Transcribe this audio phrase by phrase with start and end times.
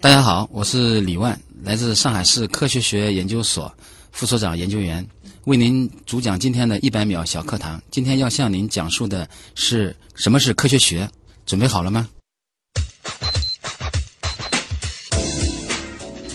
[0.00, 3.72] 大家好，我是李万，来自上海市科学学研究所
[4.12, 5.04] 副所长研究员，
[5.46, 7.82] 为您主讲今天的一百秒小课堂。
[7.90, 11.10] 今天要向您讲述的是什么是科学学，
[11.44, 12.08] 准备好了吗？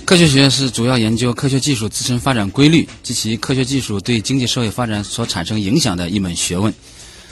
[0.03, 6.71] 科学学是主要研究科学技术自身发展规律及其科学技术对经济社会发展所产生影响的一门学问。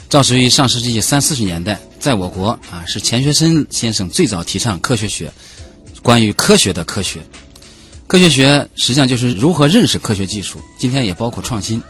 [0.08, 5.30] 造始于上世纪三四十年代，在我国啊是钱学森先生最早提倡科学学，
[6.02, 7.20] 关于科学的科学。
[8.06, 11.82] 科学学实际上就是如何认识科学技术，今天也包括创新，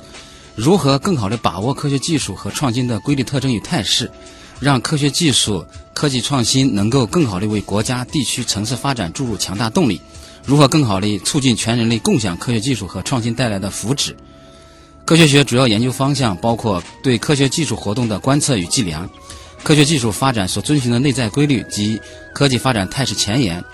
[0.55, 4.11] 如何更好地把握科学技术和创新的规律特征与态势，
[4.61, 5.65] 让科学技术、
[5.95, 10.01] 科技创新能够更好地为国家、地区、城市发展注入强大动力。
[10.45, 14.15] 如何更好地促进全人类共享科学技术和创新带来的福祉？
[15.05, 19.09] 科学学主要研究方向包括对科学技术活动的观测与计量，
[19.65, 22.01] 科学技术发展所遵循的内在规律及
[22.33, 23.65] 科技发展态势前沿，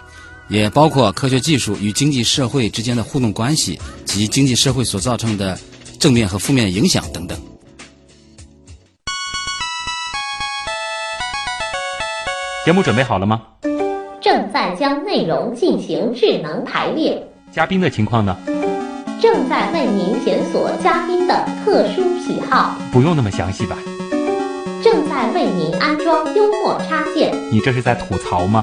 [0.48, 5.58] 也包括科学技术与经济社会之间的互动关系及经济社会所造成的
[5.98, 7.38] 正面和负面影响等等。
[12.64, 13.42] 节目准备好了吗？
[14.20, 18.36] 正在将内容进行智能排列，嘉宾的情况呢？
[19.20, 23.76] 正在为您检索嘉宾的特殊喜好，不用那么详细吧？
[24.82, 28.62] 正在为您安装幽默插件，你这是在吐槽吗？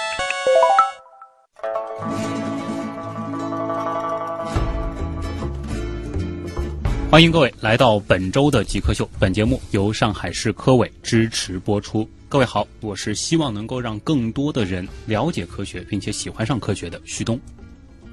[7.11, 9.05] 欢迎各位来到本周的极客秀。
[9.19, 12.09] 本节目由上海市科委支持播出。
[12.29, 17.37] 各位好，我是希望能够让更多的人了解科学，并且喜欢上科学的徐东。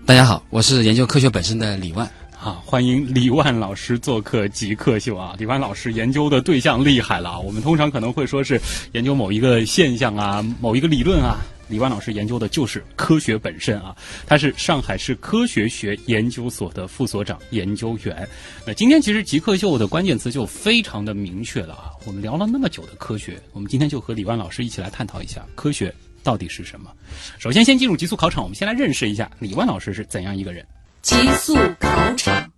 [0.04, 2.10] 大家好，我是研究科学本身的李万。
[2.40, 5.36] 啊，欢迎李万老师做客极客秀啊！
[5.38, 7.38] 李万老师研究的对象厉害了啊！
[7.38, 8.60] 我们通常可能会说是
[8.94, 11.36] 研究某一个现象啊，某一个理论啊。
[11.68, 13.94] 李万老师研究的就是科学本身啊，
[14.26, 18.28] 他是上海市科学学研究所的副所长研究员。
[18.66, 26.90] 那今天其实极客秀的关键词就非常的明确了啊，我们聊了那么久的科学，我们今天就和李万老师一起来探讨一下科学到底是什么。
[27.38, 30.66] 首先，先进入极速考场，我们先来认识一下李万老师是怎样一个人。
[31.02, 32.50] 极速考场，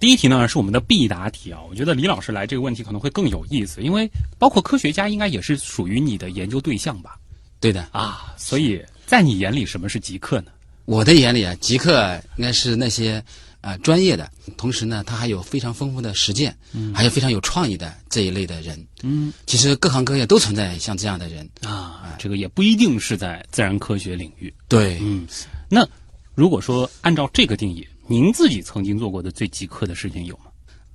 [0.00, 7.18] 第一题呢是我们的必答题啊，我觉得李老师来这个问题可能会更有意思，因为包括科学家应该也是属于你的研究对象吧。
[7.60, 7.88] 对的。
[7.92, 10.50] 啊，所以在你眼里什么是极客呢？
[10.84, 13.22] 我的眼里啊，极客应该是那些
[13.60, 21.46] 啊专业的，同时呢，他还有非常丰富的实践，嗯，还有非常有创意的这一类的人，嗯，其实各行各业都存在像这样的人。
[21.62, 25.26] 啊，这个也不一定是在自然科学领域，对，嗯，
[25.68, 25.86] 那
[26.34, 30.47] 如果说按照这个定义，您自己曾经做过的最极客的事情有吗？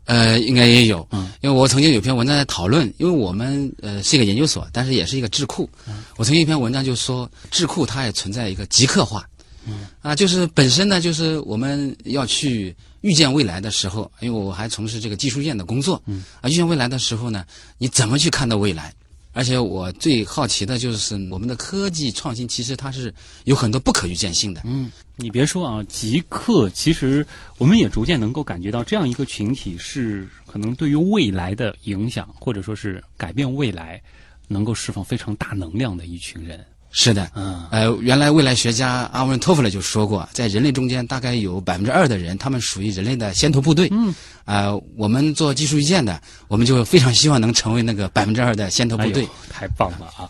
[0.05, 5.69] 呃，应该也有，嗯，因为我曾经有篇文章在讨论，因为我们呃是一个研究所，但是也是一个智库，
[6.17, 9.25] 我曾经一篇文章就说智库它也存在一个极客化，
[9.65, 17.45] 嗯，啊，就是本身呢，就是我们要去预见未来的时候，因为我还从事这个技术院的工作，嗯，啊，预见未来的时候呢，
[17.77, 18.93] 你怎么去看到未来？
[19.35, 23.11] 而且我最好奇的就是我们的科技创新，其实它是
[23.45, 24.61] 有很多不可预见性的。
[24.63, 27.25] 嗯，你别说啊，极客其实
[27.57, 34.01] 我们也逐渐能够感觉到，这样一个群体是可能对于未来的影响，或者说是改变未来，
[34.47, 36.65] 能够释放非常大能量的一群人。
[36.95, 43.87] 是的，嗯，呃，原来未来学家阿文托夫勒就说过，在人类中间大概有百分之二的人，他们属于人类的先头部队。
[43.91, 44.13] 嗯，
[44.45, 49.27] 啊，我们做技术预见的，我们就非常希望能成为那个百分之二的先头部队。
[49.49, 50.29] 太棒了啊！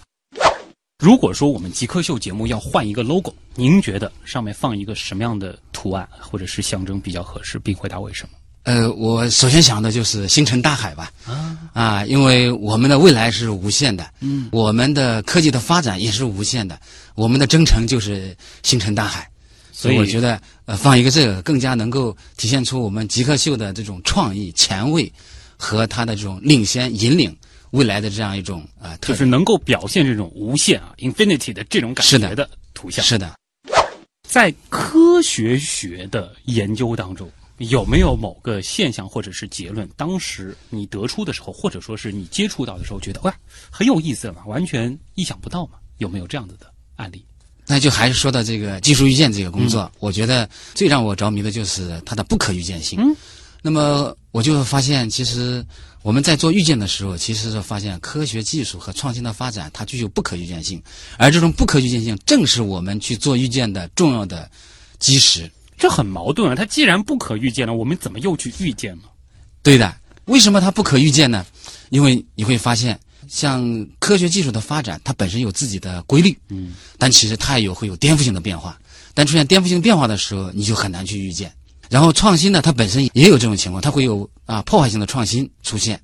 [1.03, 7.59] 如果说我们极客秀节目要换一个 logo，您觉得上面放一个什么样的图案或者是象征比较合适？
[7.59, 8.29] 并回答为什么？
[8.63, 16.79] 呃，我首先想的就是星辰大海吧，啊，啊，因为我们的未来是无限的，嗯，我们的科技的发展也是无限的，
[17.15, 19.29] 我们的征程就是星辰大海，
[19.73, 25.11] 所以我觉得，呃，放一个这个更加能够体现出我们极客秀的这种创意、前卫
[25.57, 27.35] 和它的这种领先、引领
[27.73, 33.03] 未来的这样一种啊，就是能够表现这种无限啊，infinity 的这种感觉的图像。
[33.03, 33.35] 是的，
[34.27, 37.29] 在科学学的研究当中。
[37.59, 43.33] 有没有某个现象或者是结论，当时你得出的时候，或者说是你接触到的时候，觉得哇
[43.69, 45.73] 很有意思嘛，完全意想不到嘛？
[45.99, 46.65] 有没有这样子的
[46.95, 47.23] 案例？
[47.67, 52.99] 那就还是说到这个技术预见这个工作，我觉得最让我着迷的就是它的不可预见性。
[52.99, 53.15] 嗯，
[53.61, 55.63] 那么我就发现，其实
[56.01, 60.81] 我们在做预见的时候，其实是发现科学技术和创新的发展，它具有不可预见性，
[61.19, 64.49] 而这种不可预见性正是我们去做预见的重要的
[64.97, 65.49] 基石。
[65.77, 66.55] 这很矛盾啊！
[66.55, 69.03] 它既然不可预见了，我们怎么又去预见呢？
[69.61, 69.95] 对的，
[70.25, 71.45] 为什么它不可预见呢？
[71.89, 78.79] 因为你会发现，像科学技术的发展，它本身有自己的规律，嗯，但其实它也有会有颠覆性的变化。
[79.13, 81.53] 但出现颠覆性变化的时候，你就很难去预见。
[81.93, 86.01] 然后创新呢，它本身也有这种情况，它会有啊破坏性的创新出现。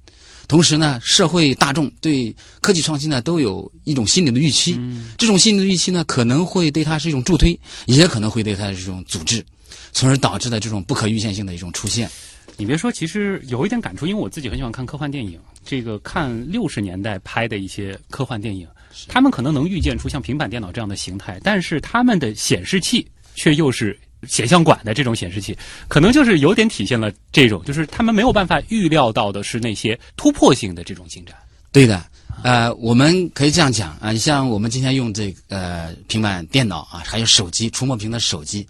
[0.47, 2.31] 同时呢，社会大众对
[2.61, 4.79] 科技创新呢都有一种心理的预期，
[5.17, 9.43] 这种心理的预期呢可能会对它是一种助推，也可能会对它是一种阻滞，
[9.91, 12.07] 从而导致的这种不可预见性的一种出现。
[12.55, 15.39] 你别说，其实有一点感触，因为我自己很喜欢看科幻电影。
[15.65, 18.67] 这个看六十年代拍的一些科幻电影，
[19.07, 25.57] 他们可能能预见出像平板电脑这样的形态，但是他们的显示器却又是显像管的这种显示器，
[25.87, 31.35] 可能就是有点体现了这种，就是他们没有办法预料到的是那些突破性的这种进展。
[31.71, 32.03] 对的，
[32.43, 38.67] 呃，我们可以这样讲啊，你像我们今天用这个、呃、平板电脑啊，还有手机触摸屏的手机，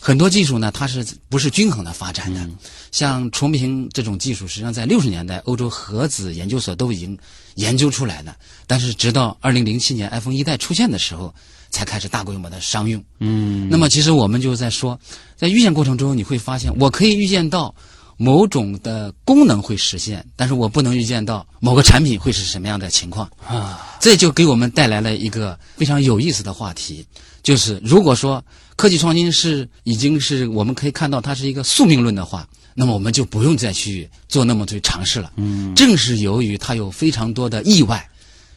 [0.00, 2.48] 很多技术呢，它是不是均衡的发展的？
[2.90, 7.16] 像触摸屏这种技术，实际上在六十年代欧洲核子研究所都已经
[7.56, 8.34] 研究出来了，
[8.66, 11.34] 但是直到二零零七年 iPhone 一代出现的时候，
[11.78, 13.02] 才开始大规模的商用。
[13.20, 14.98] 嗯，那么其实我们就在说，
[15.36, 17.72] 在预见过程中，你会发现，我可以预见到
[18.16, 23.96] 某种的功能会实现，但是我不能预见到某个产品会是什么样的情况啊。
[24.00, 27.06] 这就给我们带来了一个非常有意思的话题，
[27.44, 35.30] 就是如果说科技创新是已经是我们可以看到它是一个宿命论的话，那么我们就不用再去做那么多尝试了。
[35.36, 38.04] 嗯，正是由于它有非常多的意外，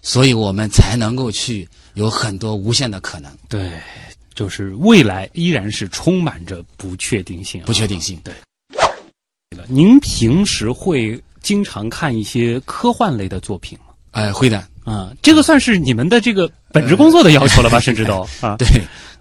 [0.02, 3.32] 所以我们才能够去有很多无限的可能。
[3.50, 3.72] 对，
[4.34, 8.20] 就是未来依然是充满着不确定性、啊，不确定性。
[8.24, 8.34] 对。
[9.68, 13.94] 您平时会经常看一些科幻类的作品吗？
[14.12, 14.68] 哎，会的。
[14.84, 17.80] 啊，这个算是你们的这个本职工作的要求了吧？
[17.82, 18.68] 甚至都啊，对，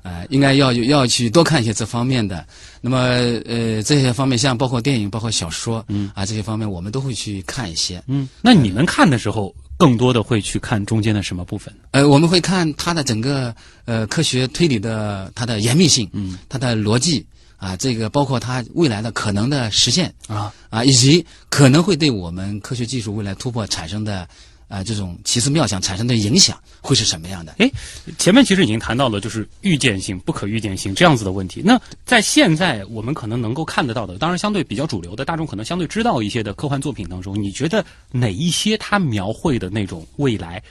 [0.03, 2.47] 呃，应该要要去多看一些这方面的。
[2.81, 2.99] 那么，
[3.45, 8.03] 呃，这些方面像包括电影、包括小说，嗯啊，这些方面我们都会去看一些。
[8.07, 11.75] 嗯，那你们看的时候，更多的会去看中间的什么部分？
[11.93, 13.55] 呃，我们会看它的整个
[13.87, 17.25] 呃科学推理的它的严密性，嗯，它的逻辑
[17.57, 24.29] 啊，这个包括它未来的可能的实现啊啊，以及可能会对我们科学技术未来突破产生的
[24.71, 27.53] 啊这种奇思妙想产生的影响会是什么样的？
[27.59, 27.71] 哎，
[28.19, 31.61] 前面其实已经谈到了就是预见性、不可预见性这样子的问题。
[31.63, 40.63] 那在现在我们可能能够看得到的，当然相对比较主流的大众可能相对知道一些的科幻作品当中，你觉得哪一些它描绘的那种未来，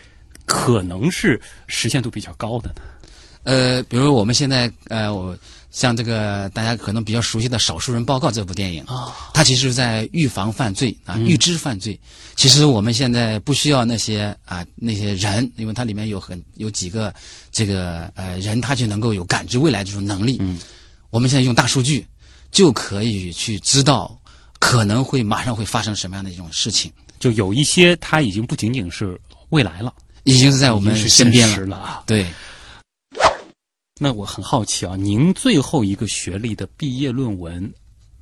[0.45, 2.81] 可能是实现度比较高的呢？
[3.43, 5.37] 呃，比如我们现在呃，我
[5.71, 11.99] 像这个大家可能比较熟悉的《少数人报告》这部电影啊，它其实是在预防犯罪啊，预知犯罪。
[12.35, 17.13] 其实我们现在不需要那些啊那些人，因为它里面有很有几个
[17.51, 20.37] 这个呃人，他就能够有感知未来这种能力。
[20.39, 20.59] 嗯，
[21.11, 22.05] 我们现在用大数据
[22.51, 24.19] 就可以去知道
[24.57, 29.19] 可能会马上会发生什么样的一种事情，就有一些它已经不仅仅是
[29.49, 29.93] 未来了，
[30.23, 31.67] 已经是在我们身边了。
[31.67, 32.03] 了啊。
[32.07, 32.25] 对。
[34.01, 37.71] 那我很好奇啊，您最后一个学历的毕业论文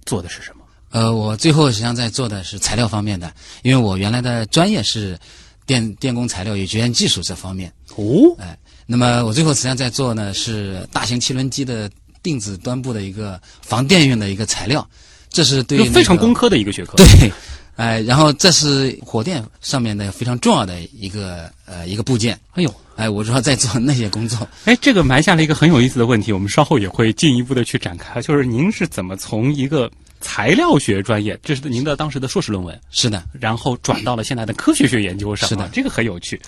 [0.06, 0.64] 做的是什么？
[0.90, 3.32] 呃，我最后实际上在做的是材料方面的，
[3.62, 5.18] 因为我原来的专业是
[5.66, 7.72] 电电工材料与绝缘技术这方面。
[7.96, 11.90] 哦，哎，那么我最后实际上在做呢是大型汽轮机的
[12.24, 14.88] 定子端部的一个防电运的一个材料，
[15.30, 16.96] 这是对、那个、非常工科的一个学科。
[16.96, 17.32] 对，
[17.78, 22.38] 哎，然后这是火电上面的非常重要的一个呃一个部件。
[22.54, 24.48] 哎呦，哎，我主要在做那些工作。
[24.66, 28.20] 哎，这个埋下了一个很有意思的问题，我们稍后也会进一步的去展开。
[28.20, 29.90] 就是您是怎么从一个
[30.22, 35.50] 材料学专业，这是您的当时的硕士论文，是的，然后转到了现在的科学学研究上、啊？
[35.50, 36.42] 是的，这个很有趣。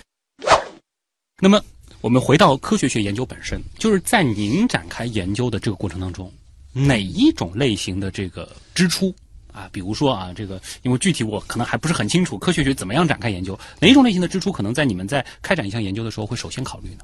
[1.39, 1.63] 那么，
[2.01, 6.31] 我们回到科学学研究本身，就是在您展开研究的这个过程当中，
[6.73, 9.13] 哪一种类型的这个支出？
[9.51, 17.03] 啊，比如说啊，这个因为具体我可能还不是很清楚，科学学怎么样展开研究，哪一种类型的支出可能在你们在开展一项研究的时候会首先考虑呢？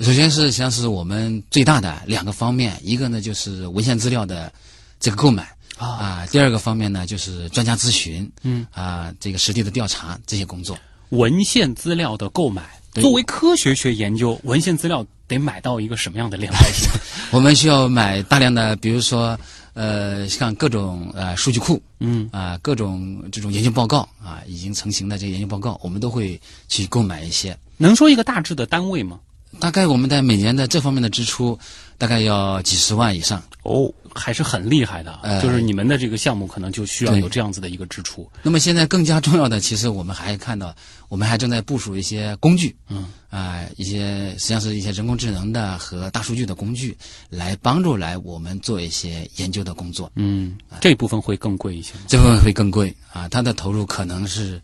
[0.00, 4.50] 首先是实际上是我们最大的两个方面，一个呢就是文献资料的
[4.98, 10.78] 这个购买啊啊，第二个方面呢就是专家咨询，嗯啊，这个实地的调查这些工作。
[11.10, 12.62] 文献资料的购买，
[12.94, 16.88] 作为科学学研究，文献资料得买到一个什么样的量才行？
[17.30, 19.38] 我们需要买大量的，比如说。
[19.74, 27.56] 呃，像各种呃数据库，嗯啊、各种这种研究报告啊，已经成型的这个研究报告，我们都会去购买一些。
[27.76, 29.18] 能说一个大致的单位吗？
[29.58, 31.58] 大概我们在每年的这方面的支出，
[31.98, 33.42] 大概要几十万以上。
[33.62, 38.28] 哦，还是很厉害的，呃就是你们的这个项目可能就需要有这样子的一个支出。
[38.42, 40.74] 那么现在更加重要的，其实我们还看到，
[41.08, 46.96] 我们还正在部署一些工具，嗯啊、一些实际上是一些人工智能的和大数据的工具，
[47.28, 50.10] 来帮助来我们做一些研究的工作。
[50.16, 52.00] 嗯，这部分会更贵一些吗？
[52.08, 54.60] 这部分会更贵啊，它的投入可能是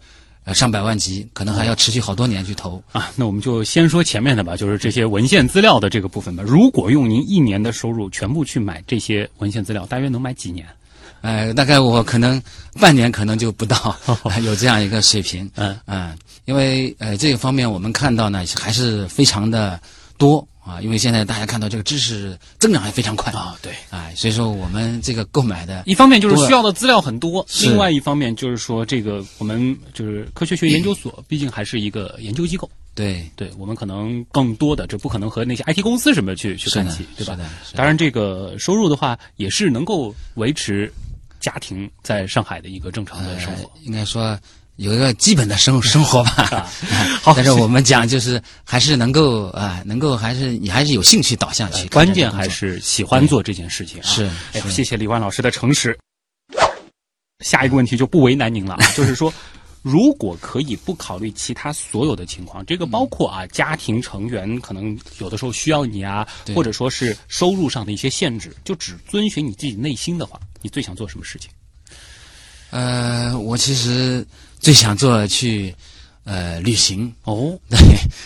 [0.46, 2.82] 呃上百万级，可能还要持续好多年去投。
[2.92, 6.44] 啊，那我们就先说前面的吧，就是这些文献资料的这个部分吧。
[6.46, 10.64] 如果用您一年的收入全部去买这些文献资料，大约能买几年？
[11.22, 12.40] 呃，大概我可能
[12.80, 13.96] 半年可能就不到，
[14.44, 15.50] 有这样一个水平。
[15.56, 19.80] 嗯嗯，因为呃这个方面我们看到呢还是非常的
[20.16, 23.72] 多啊，因为现在大家看到这个知识增长还非常快啊，对。
[23.90, 37.38] 哎，所以说我们这个购买的一方面就是需要的资料很多，另外一方面就是说，这个我们就是科学学研究所，毕竟还是一个研究机构，对对我们可能更多的，这不可能和那些 IT 公司什么去去干起，对吧
[37.74, 40.92] 当然，这个收入的话，也是能够维持
[41.38, 43.64] 家庭在上海的一个正常的生活。
[43.64, 44.36] 呃应该说
[44.76, 46.68] 有一个基本的生 生活吧。
[47.22, 52.12] 好但是我们讲就是还是能够啊、能够还是你还是有兴趣导向去关。
[52.14, 54.06] 键还是喜欢做这件事情啊！
[54.06, 55.98] 是哎谢谢李万老师的诚实。
[57.44, 59.32] 下一个问题就不为难您了啊， 就是说，
[59.82, 71.50] 如果可以不考虑其他所有的情况，这个包括啊家庭成员可能有的时候需要你啊，或者说是收入上的一些限制，就只遵循你自己内心的话，你最想做什么事情？
[72.70, 74.26] 呃，我其实
[74.58, 75.74] 最想做去
[76.24, 77.78] 呃旅行，哦，对，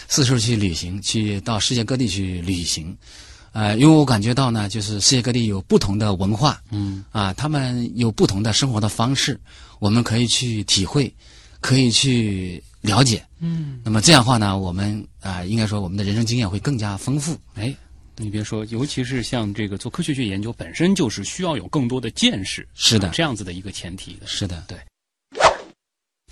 [0.08, 2.96] 四处去旅行，去到世界各地去旅行。
[3.52, 9.38] 呃，因为我感觉到呢，就是世界各地有不同的文化，嗯啊，他们有不同的生活的方式，
[9.78, 11.12] 我们可以去体会，
[11.60, 13.24] 可以去了解。
[13.40, 17.36] 嗯，那么这样的话呢，我们啊、应该说我们的人生经验会更加丰富。
[17.54, 17.74] 哎。
[18.16, 24.26] 你别说，尤其是像这个做科学学研究，本身就是需要有更多的见识，是的啊这样子的一个前提的。
[24.26, 24.62] 是的，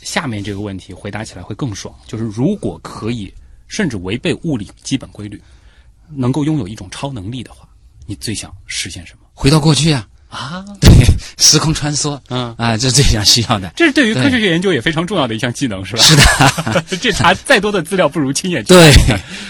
[0.00, 3.33] 下面这个问题回答起来会更爽，就是如果可以，
[3.67, 5.40] 甚至违背物理基本规律，
[6.14, 7.69] 能够拥有一种超能力的话，
[8.07, 10.64] 你最想实现什么回到过去啊，啊？
[10.81, 10.90] 对，
[11.37, 13.73] 时空穿梭，嗯啊，这是最想需要的。
[13.76, 16.02] 这是对于科学学研究也非常重要的一项技能，是吧？
[16.02, 18.73] 是的， 这查再多的资料，不如亲眼去。
[18.73, 18.93] 对，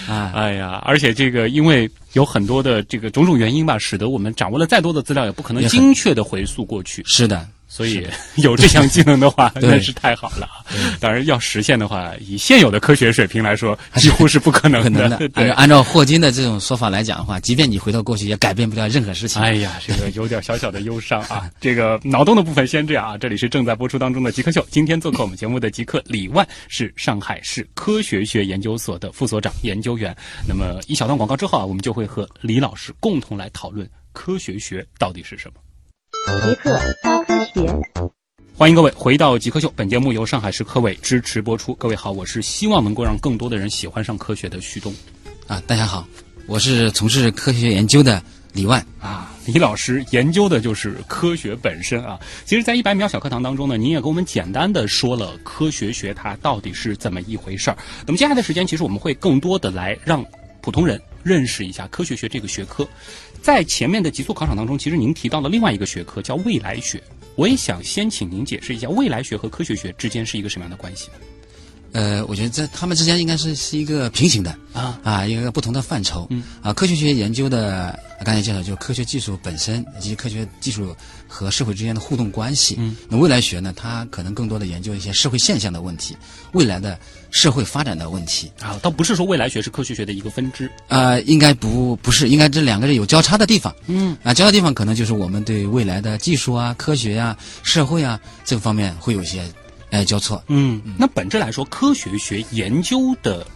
[0.09, 1.89] 啊，哎呀，而且这个因为
[2.19, 7.01] 有很多的这个种种原因吧，使得我们掌握了再多的资料，也不可能精确的回溯过去。
[7.07, 8.05] 是的，所以
[8.43, 10.67] 有这项技能的话， 对那是太好了啊。
[10.99, 15.17] 当然，要实现的话，以现有的科学水平来说， 几乎是不可能的。
[15.17, 19.41] 对按按照霍金的这种说法来讲的话，即便你回到过去，也改变不了任何事情。
[19.41, 21.49] 哎呀，这个有点小小的忧伤啊。
[21.61, 23.17] 这个脑洞的部分先这样啊。
[23.17, 30.15] 这里是正在播出当中的极客秀，今天做客我们节目的极客李万是上海市科学学研究所的副所长、研究员。
[30.47, 35.61] 那么一小段广告之后啊，我们就会和李老师共同来讨论科学学到底是什么。
[36.43, 38.11] 极客高科学。
[38.57, 41.75] 欢迎各位回到极客秀，本节目由上海市科委支持播出。
[41.75, 44.93] 各位好，我是希望能够让更多的人喜欢上科学的旭东
[45.47, 46.05] 啊，大家好，
[46.47, 48.21] 我是从事科学研究的
[48.53, 48.85] 李万。
[48.99, 49.33] 啊。
[49.47, 52.21] 李老师研究的就是科学本身啊。
[52.45, 57.79] 其实，在一百秒小课堂当中呢，您也给我们简单的说了科学学它到底是怎么一回事儿。
[58.07, 60.23] 那么接下来的时间，其实我们会更多的来让
[60.69, 62.87] 普通人认识一下科学学这个学科。
[63.41, 67.03] 在前面的极速考场当中，其实您提到了另外一个学科叫未来学。
[67.37, 71.09] 我也想先请您解释一下未来学和科学学之间是一个什么样的关系
[71.99, 75.01] 呃，我觉得在他们之间应该是是一个平行的啊？
[75.03, 76.29] 啊，一个不同的范畴。
[76.31, 80.95] 嗯啊，科学学研究的刚才介绍就是科学技术本身以及科学技术
[81.27, 82.77] 和社会之间的互动关系。
[82.79, 86.17] 嗯，那未来学呢，它可能更多的研究一些社会现象的问题，
[86.53, 86.97] 未来的
[87.33, 88.49] 社会发展的问题。
[88.61, 90.71] 啊，倒不是说未来学是科学学的一个分支。
[90.87, 93.75] 呃，应该不不是，应该这两个人有交叉的地方。
[93.89, 99.43] 嗯啊，交叉地方可能就是我们对未来的技术啊、科学呀、社会啊这个方面会有一些
[99.91, 100.43] 呃交错。
[100.49, 103.47] 嗯，那本质来说，科学学研究的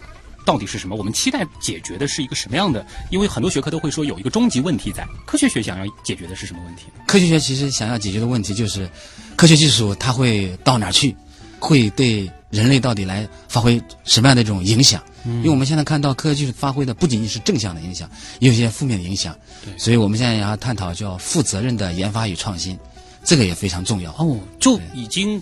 [0.45, 0.95] 到底是什么？
[0.95, 2.85] 我们期待解决的是一个什么样的？
[3.09, 6.83] 因为很多学科都会说有一个终极问题在，科学学想要解决的是什么问题？
[7.07, 8.89] 科学学其实想要解决的问题就是，
[9.35, 11.15] 科学技术它会到哪儿去，
[11.59, 15.01] 会对人类到底来发挥什么样的一种影响？
[15.25, 18.09] 因为我们现在看到科学技术发挥的不仅仅是正向的影响，
[18.39, 19.33] 也有一些负面的影响。
[19.63, 22.77] 对所以我们现在也要探讨叫负责任的研发与创新，
[23.23, 24.11] 这个也非常重要。
[24.17, 25.41] 哦，就已经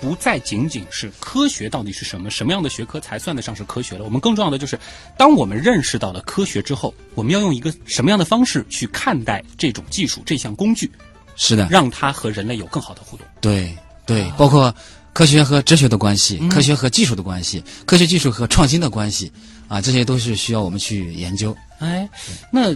[0.00, 4.04] 不再仅仅是科学到底是什么，什么样的学科才算得上是科学了。
[4.04, 4.78] 我们更重要的就是，
[5.18, 10.90] 当我们认识到了科学之后，我们要用一个什么样的方式去看待这种技术、这项工具，
[11.36, 13.26] 是的，让它和人类有更好的互动。
[13.40, 13.76] 对
[14.06, 14.74] 对，包括
[15.12, 19.30] 科学和哲学的关系，嗯科学和技术的关系，科学技术和创新的关系，
[19.70, 21.56] 啊，这些都是需要我们去研究。
[21.78, 22.06] 哎，
[22.50, 22.74] 那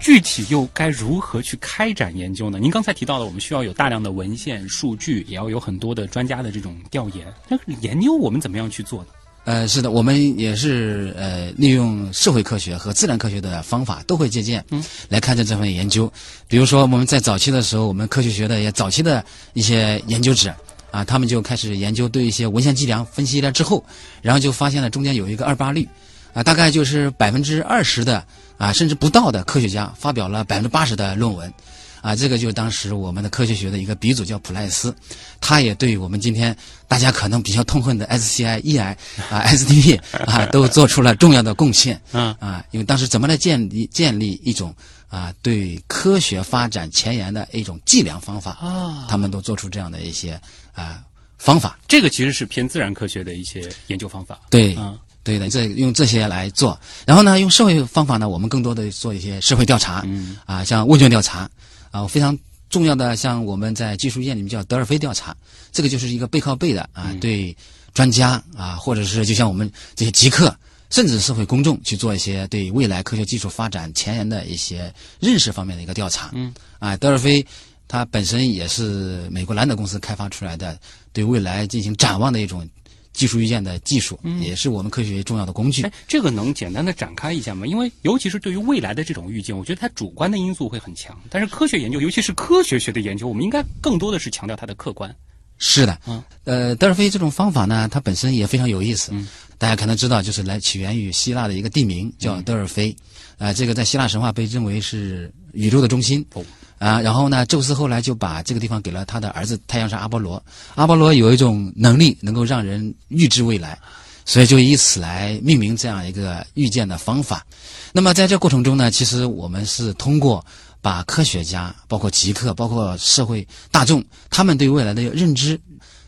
[0.00, 2.58] 具体又该如何去开展研究呢？
[2.58, 7.32] 您刚才提到了，我们需要有大量的文献数据，也要有很多的专家的这种调研。
[7.48, 9.08] 那研究我们怎么样去做呢？
[9.44, 16.12] 呃，是的，我们也是呃，利用社会科学和自然科学的方法都会借鉴，嗯，来开展这份研究。
[16.48, 20.52] 比如说，我们在早期的时候，我们科学学的也早期的一些研究者
[20.90, 23.84] 啊，他们就开始研究对一些文献计量分析了之后，
[24.20, 25.88] 然后就发现了中间有一个二八率，
[26.32, 28.24] 啊，大概就是百分之二十的
[28.58, 31.52] 啊，甚至不到的科学家发表了百分之八十的论文。
[32.00, 34.92] 啊，这个就是当时我们的科学学的一个鼻祖叫普赖斯，
[35.40, 36.56] 他也对我们今天
[36.88, 38.96] 大家可能比较痛恨的 SCI、EI
[39.30, 42.00] 啊、STP 啊，都做出了重要的贡献。
[42.10, 44.74] 嗯啊，因为当时怎么来建立建立一种
[45.06, 50.32] 啊对科学发展前沿的一种计量方法啊他们都做出这样的一些
[50.74, 51.04] 啊
[51.38, 51.78] 方法。
[51.86, 54.40] 这个其实是偏自然科学的一些研究方法。
[54.50, 60.36] 对，嗯对的，这用这些来做，然后呢，用社会方法呢，我们更多的做一些社会调查，嗯。
[60.46, 61.48] 啊，像问卷调查，
[61.92, 62.36] 啊，非常
[62.68, 65.36] 重要的，像我们在技术院里面叫德尔菲调查，
[65.70, 67.56] 这个就是一个背靠背的啊，对
[67.94, 70.52] 专家啊，或者是就像我们这些极客，
[70.90, 77.46] 甚至社会公众去做一些对未来科学技术发展前沿的一些认识方面的一个调查，嗯，啊，德尔菲
[77.86, 80.76] 它本身也是美国兰德公司开发出来的，
[81.12, 82.68] 对未来进行展望的一种。
[83.12, 85.82] 技术预见的技术，也是我们科学重要的工具。
[85.82, 87.66] 哎，这个能简单的展开一下吗？
[87.66, 91.18] 因为尤其是对于未来的这种预见，我觉得它主观的因素会很强。
[91.28, 95.14] 但是科学研究，尤其是科学学的研究，我们应该更多的是强调它的客观。
[95.58, 99.12] 是的，嗯，呃，德尔菲这种方法呢，它本身也非常有意思。
[99.14, 99.28] 嗯，
[99.58, 102.96] 大家可能知道，就是来起源于希腊的一个地名叫德尔菲，
[103.38, 106.24] 啊、这个在希腊神话被认为是宇宙的中心。
[106.32, 106.44] 哦
[106.82, 110.42] 啊，然后呢，宙斯后来就把这个地方给了他的儿子太阳神阿波罗。
[110.74, 113.78] 阿波罗有一种能力，能够让人预知未来，
[114.24, 117.46] 所以就以此来命名这样一个预见的方法。
[117.92, 120.44] 那么在这过程中呢，其实我们是通过
[120.80, 125.56] 把科学家、包括极客、包括社会大众他们对未来的认知，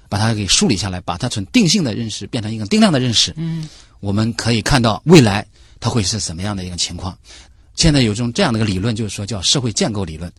[0.09, 3.33] 把它给梳理下来，把它从定性的认识变成一个定量的认识。
[3.37, 3.69] 嗯，
[4.01, 5.47] 我们可以看到未来
[5.79, 7.17] 它会是什么样的一个情况。
[7.77, 10.33] 现在有这种这样的一个理论，就是说叫社会建构理论。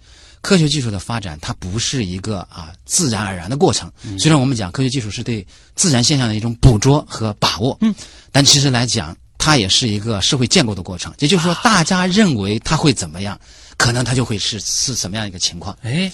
[0.46, 3.92] 科学技术的发展，它不是一个啊自然而然的过程。
[4.20, 7.96] 虽然我们讲科学技术是对自然现象的一种捕捉和把握，嗯，
[8.32, 11.12] 但其实来讲，它也是一个社会建构的过程。
[11.18, 13.40] 也就是说，大家认为它会怎么样，
[13.76, 15.76] 可能它就会是是什么样一个情况。
[15.82, 16.12] 哎，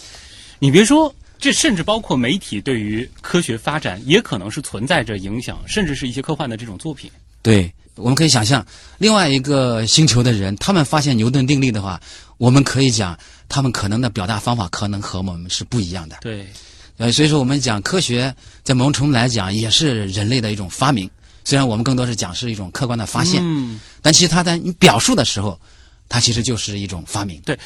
[0.60, 7.12] 你别说，这甚至包括媒体对于科学发展也可能是存在着影响，甚至是一些科幻的这种作品。
[7.42, 7.70] 对，
[8.02, 8.66] 我们可以想象，
[8.98, 12.00] 另外一个星球的人，他们发现牛顿定律的话，
[12.38, 16.18] 我们可以讲，他们可能的表达方法可能和我们是不一样的。
[16.22, 16.48] 对，
[16.98, 21.10] 呃，所以说我们讲科学，在某种程度来讲，也是人类的一种发明。
[21.44, 25.60] 虽然我们更多是讲是一种客观的发现，嗯，但其实它在你表述的时候，
[26.10, 27.40] 它其实就是一种发明。
[27.46, 27.58] 对。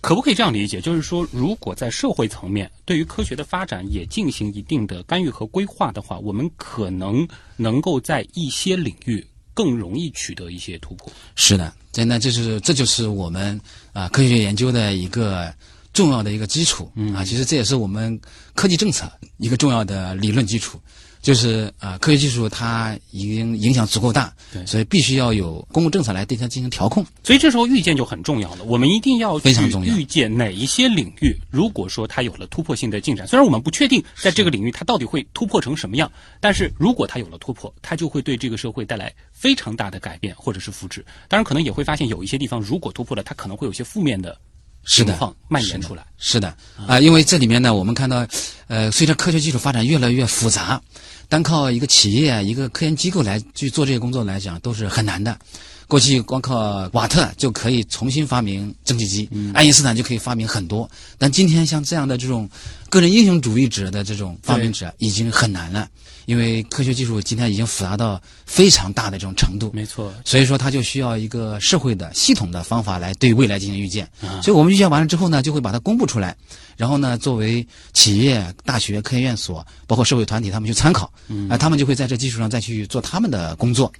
[0.00, 0.82] 可不可以这样理解？
[0.82, 11.10] 就是说，如果在社会层面对于科学的发展也进行一定的干预和规划的话，我们可能能够在一些领域更容易取得一些突破。
[11.36, 13.58] 是的，真的，这是这就是我们
[13.92, 15.54] 啊、科学研究的一个
[15.92, 17.24] 重要的一个基础、嗯啊。
[17.24, 18.20] 其实这也是我们
[18.54, 20.80] 科技政策一个重要的理论基础，
[21.24, 27.02] 就是啊、科学技术它已经影响足够大对，所以必须要有公共政策来对它进行调控。
[27.22, 41.02] 所以这时候预见就很重要了，我们一定要去非常重要预见哪一些领域，如果说它有了突破性的进展，虽然我们不确定在这个领域它到底会突破成什么样，但是如果它有了突破，它就会对这个社会带来非常大的改变或者是复制。
[41.26, 44.36] 当然，可能也会发现有一些地方如果突破了，它可能会有一些负面的
[44.84, 46.04] 是的情况蔓延出来。
[46.18, 46.54] 是的，
[46.86, 48.26] 啊、因为这里面呢，我们看到，
[48.66, 50.80] 呃，随着科学技术发展越来越复杂，
[51.28, 55.38] 单靠一个企业、一个科研机构来去做这些工作来讲，都是很难的。
[55.86, 62.48] 过去光靠瓦特就可以重新发明蒸汽机，爱因斯坦就可以发明很多，但今天像这样的这种
[62.88, 65.86] 个人英雄主义者的这种发明者已经很难了，
[66.26, 69.70] 因为科学技术今天已经复杂到非常大的这种程度。
[69.72, 74.04] 没错，所以说，它就需要一个社会的系统的方法来对未来进行预见。
[74.22, 76.36] 啊所以我们预见完了之后呢，就会把它公布出来，
[76.76, 81.12] 然后呢，作为企业、大学、科研院所，包括社会团体，他们去参考，
[81.48, 83.92] 啊、他们就会在这基础上再去做他们的工作。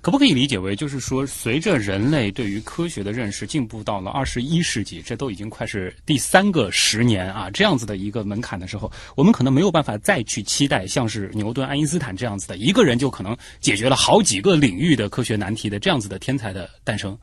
[0.00, 17.18] 可不可以理解为，就是说，随着人类对于科学的认识进步到了二十一世纪，这都已经快是第三个十年啊，这样子的一个门槛的时候，我们可能没有办法再去期待像是牛顿、爱因斯坦这样子的一个人就可能解决了好几个领域的科学难题的这样子的天才的诞生。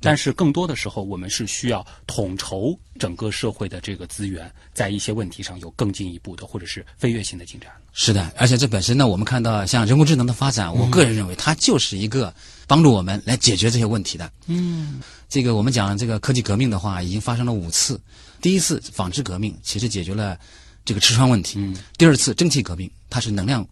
[0.00, 7.70] 但是更多的时候，我们是需要统筹整个社会的这个资源，在一些问题上有更进一步的或者是飞跃性的进展。
[7.92, 12.32] 是的，而且这本身呢，我们看到像人工智能的发展，我个人认为它就是一个
[12.66, 14.30] 帮助我们来解决这些问题的。
[14.46, 18.00] 嗯，这个我们讲这个科技革命的话，已经发生了五次。
[18.40, 20.38] 第一次纺织革命其实解决了
[20.84, 21.58] 这个吃穿问题。
[21.58, 23.66] 嗯，第二次蒸汽革命它是能量，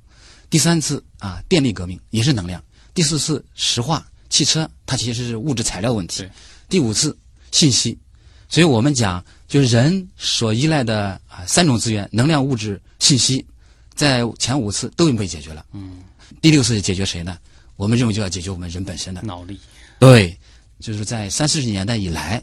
[0.50, 2.62] 第三次啊电力革命也是能量，
[2.92, 6.28] 第四次石化汽车它其实是物质材料问题，
[6.68, 7.16] 第五次
[7.50, 7.98] 信息。
[8.48, 13.44] 所以我们讲就是人所依赖的啊三种资源：能量、物质、信息，
[13.94, 15.64] 在前五次都被解决了。
[15.72, 15.98] 嗯，
[16.40, 17.36] 第六次解决谁呢？
[17.76, 19.20] 我们认为就要解决我们人本身的。
[19.22, 19.60] 脑力。
[19.98, 20.36] 对，
[20.80, 22.42] 就是在三四十年代以来，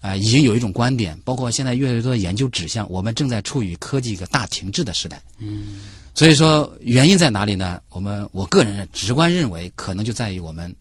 [0.00, 5.22] 啊、已经有一种观点，包括现在越来越多的研究指向，我们正在处于科技一个大停滞的时代。
[5.38, 5.80] 嗯，
[6.14, 7.80] 所以说原因在哪里呢？
[7.90, 10.74] 我们我个人直观认为，可能就在于我们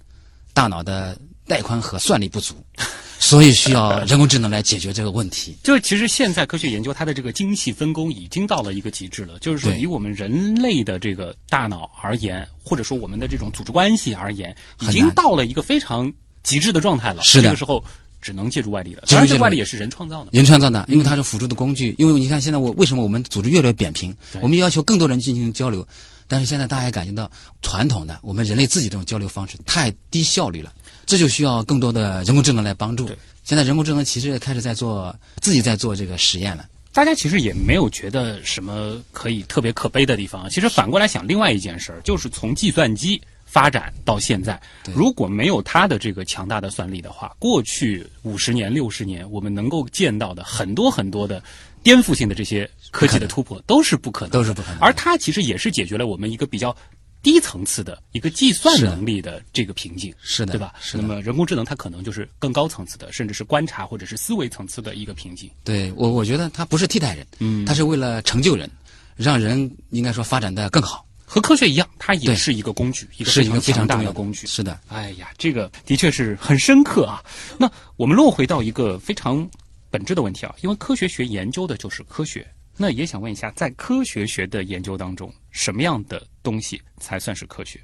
[0.56, 1.16] 大脑的
[1.46, 2.56] 带宽和算力不足，
[3.20, 5.56] 所以需要人工智能来解决这个问题。
[5.64, 17.22] 就是其实现在科学研究它的这个精细分工已经到了一个极致了，就是说以我们人类的这个大脑而言，或者说我们的这种组织关系而言，已经到了一个非常极致的状态了。
[17.22, 17.84] 是的这个时候
[18.26, 19.04] 只能借助外力了。
[19.06, 20.32] 借助外力当然，这外力也是人创造的。
[20.34, 21.94] 人创造的，因为它是辅助的工具。
[22.00, 24.16] 因为你看，现在我为什么我们组织越来越扁平？
[24.42, 25.88] 我们要求更多人进行交流，
[26.28, 27.30] 但是现在大家也感觉到
[27.62, 30.74] 传统的我们人类自己这种交流方式太低效率了，
[31.06, 33.08] 这就需要更多的人工智能来帮助。
[33.44, 36.66] 现在人工智能其实也开始在做自己在做这个实验了。
[36.92, 40.50] 大家其实也没有觉得什么可以特别可悲的地方。
[40.50, 43.22] 其实反过来想，另外一件事儿就是从计算机
[43.56, 44.62] 发展到现在，
[44.94, 51.42] 如果没有它的这个强大的算力的话，过去五十年、六十年我们能够见到的很多很多的
[51.82, 56.76] 颠覆性的这些科技的突破都是不可能的，都是不可能而它其实也是解决了我们一个比较。
[57.24, 60.76] 低层次的一个计算能力的这个瓶颈，是的对吧？
[60.80, 65.50] 是的那么人工智能它可能就是更高层次的，甚至是观察或者是思维层次的一个瓶颈。
[65.64, 68.70] 对我，我觉得它不是替代人，嗯它是为了成就人，
[69.16, 69.58] 让人
[69.90, 74.46] 应该说发展的更好，和科学一样，它也是一个工具，一个是一个非常大常重要的工具。
[74.48, 77.24] 是的，哎呀，这个的确是很深刻啊。
[77.58, 79.48] 那我们落回到一个非常
[79.90, 82.46] 本质的问题啊，因为科学学研究的就是科学。
[82.78, 87.80] 那也想问一下，在科学学的研究当中，什么样的东西才算是科学？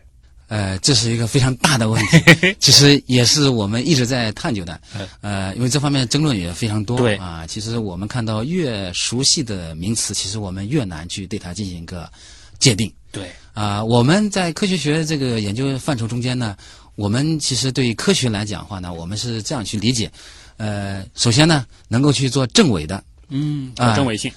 [0.47, 5.07] 呃，这是一个非常大的问题， 其实也是我们一直在探究的嗯。
[5.21, 6.97] 呃，因为这方面争论也非常多。
[6.97, 12.11] 对啊，其实我们看到越熟悉的名词，其实我们越难去对它进行一个
[12.59, 12.91] 界定。
[13.11, 16.55] 对，啊、我们在科学学这个研究范畴中间呢，
[16.95, 20.09] 我们其实对于科学来讲的话呢，我们是这样去理解。
[20.57, 22.97] 呃，首先呢，能够去做证伪的；
[23.29, 24.31] 嗯，啊有真伪性。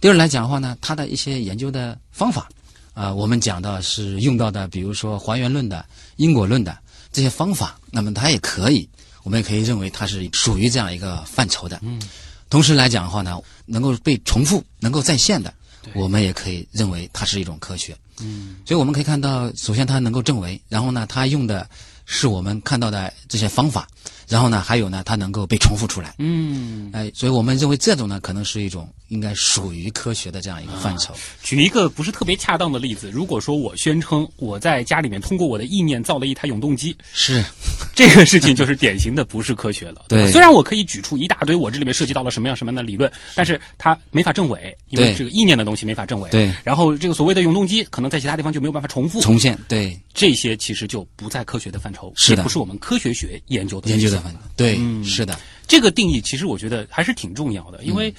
[0.00, 2.48] 第二来讲的话呢，它的一些研究的方法，
[2.94, 5.84] 啊、我们讲到是用到的，比如说还原论的、
[6.16, 6.78] 因果论的
[7.12, 8.88] 这些方法，那么它也可以，
[9.24, 11.80] 我们也可以认为它是属于这样一个范畴的。
[11.82, 12.00] 嗯，
[12.48, 15.52] 同时来讲的话呢，能够被重复、能够再现的，
[15.94, 17.96] 我们也可以认为它是一种科学。
[18.20, 21.68] 嗯，所以我们可以看到，首先它能够证伪，然后呢，它用的
[22.04, 23.86] 是我们看到的这些方法，
[24.28, 26.14] 然后呢，还有呢，它能够被重复出来。
[26.18, 31.14] 嗯，哎，所以我们认为这种呢，可能是一种应该属于科学的这样一个范畴。
[31.42, 37.44] 举一个不是特别恰当的例子，如果说我宣称我在家里面通过我的意念造了一台永动机，是，
[37.94, 40.06] 这个事情就是典型的不是科学了。
[40.08, 46.28] 对虽然我可以举出一大堆我这里面涉及到了什么样什么样的理论，但是它没法证伪，因为这个意念的东西没法证伪。
[46.30, 49.20] 对然后这个所谓的永动机，可能在其他地方就没有办法重复。
[49.20, 54.15] 重现，对，这些其实就不在科学的范畴，是的也不是我们科学学研究的研究的
[54.56, 58.14] 对，嗯是的，这个定义其实我觉得还是挺重要的，因嗯为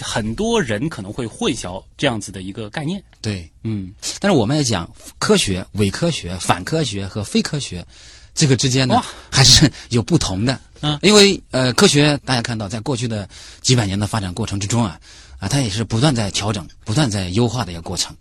[0.00, 3.02] 很多人可能会混淆这样子的一个概念。
[3.20, 3.48] 对。
[3.62, 7.84] 嗯，但是我们也讲科学、伪科学、反科学和非科学，
[8.34, 10.58] 这个之间呢还是有不同的。
[10.80, 13.26] 嗯因为呃，科学大家看到，在过去的
[13.62, 15.00] 几百年的发展过程之中啊，
[15.38, 18.14] 啊，它也是不断在调整、不断在优化的一个过程。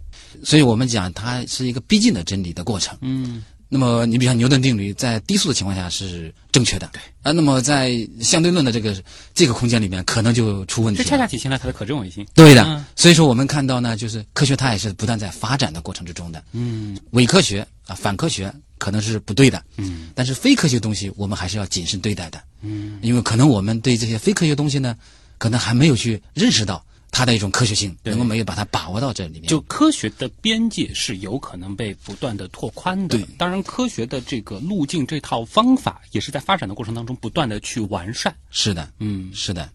[0.45, 2.97] 所以我们讲它是一个逼近的真理的过程。
[3.01, 7.01] 嗯，那么你比如像牛顿定律，在低速的情况下是正确的，对。
[7.23, 8.95] 啊，那么在相对论的这个
[9.33, 11.03] 这个空间里面，可能就出问题了。
[11.03, 12.25] 这恰恰体现了它的可证伪性。
[12.33, 12.85] 对的，嗯。
[12.95, 16.43] 所以说我们看到呢，就是科学它也是不断在发展的过程之中的。
[16.51, 16.97] 嗯。
[17.11, 20.09] 伪科学啊，反科学可能是不对的，嗯。
[20.13, 24.95] 但是非科学东西我们还是要谨慎对待的，嗯，因为可能我们对这些非科学东西呢，
[25.37, 29.47] 可能还没有去认识到它的一种科学性，能够没有把它把握到这里面。
[29.47, 33.19] 就科学的边界是有可能被不断的拓宽的。
[33.19, 38.35] 对当然科学的这个路径、这套方法也是在发展的过程当中不断的去完善。
[38.49, 39.69] 是的，嗯，是的，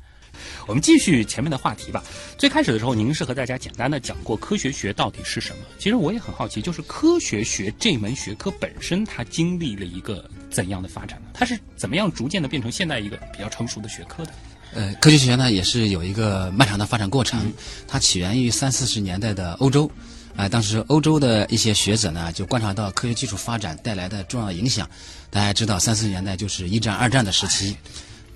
[0.67, 2.03] 我们继续前面的话题吧。
[2.37, 5.65] 最开始的时候，您是和大家简单的讲过科学学到底是什么。
[5.79, 11.29] 其实我也很好奇，就是科学学这门学科本身，它经历了一个怎样的发展呢？
[11.33, 14.33] 它是怎么样逐渐的变成现在一个比较成熟的学科的？
[14.75, 17.53] 呃，科学学呢也是有一个漫长的发展过程，
[17.87, 19.91] 它起源于三四十年代的欧洲。
[20.37, 24.89] 啊、当时欧洲的一些学者呢，就观察到科学技术发展带来的重要影响。
[25.31, 27.77] 大家知道，三四十年代就是一战、二战的时期，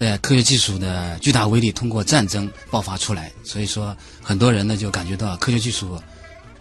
[0.00, 5.96] 呃，科学技术的巨大威力通过战争爆发出来，所以说很多人呢就感觉到科学技术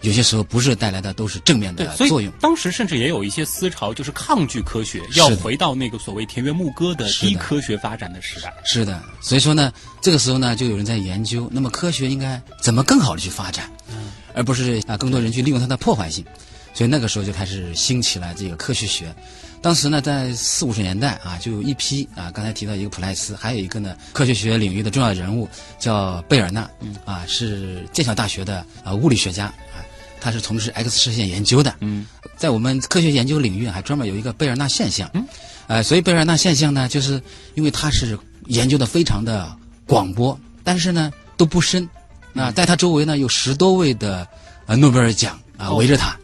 [0.01, 2.31] 有些时候不是带来的都是正面的作用。
[2.41, 8.53] 当时甚至也有一些思潮，就是抗拒科学，要回到那个所谓田园牧歌的低科学发展的时代。
[8.63, 13.69] 是的，所以说呢，这个时候呢，就有人在研究，那么科学应该怎么更好的去发展，
[14.33, 16.25] 而不是啊更多人去利用它的破坏性。
[16.73, 19.13] 所以那个时候就开始兴起了这个科学学。
[19.61, 26.67] 当时呢，在四五十年代啊，就有一批啊，刚才提到一个普莱斯，还有一个呢，科学学领域的重要人物叫贝尔纳，
[27.03, 29.83] 啊，是剑桥大学的啊物理学家啊，
[30.21, 31.75] 他是从事 X 射线研究的。
[31.81, 32.05] 嗯，
[32.37, 35.09] 在我们科学研究领域还专门有一个贝尔纳现象。
[35.15, 35.27] 嗯，
[35.67, 37.21] 呃，所以贝尔纳现象呢，就是
[37.55, 39.51] 因为他是研究的非常的
[39.85, 41.89] 广博，但是呢都不深。
[42.33, 44.25] 啊、在他周围呢有十多位的
[44.65, 46.15] 呃诺贝尔奖啊、哦围着他，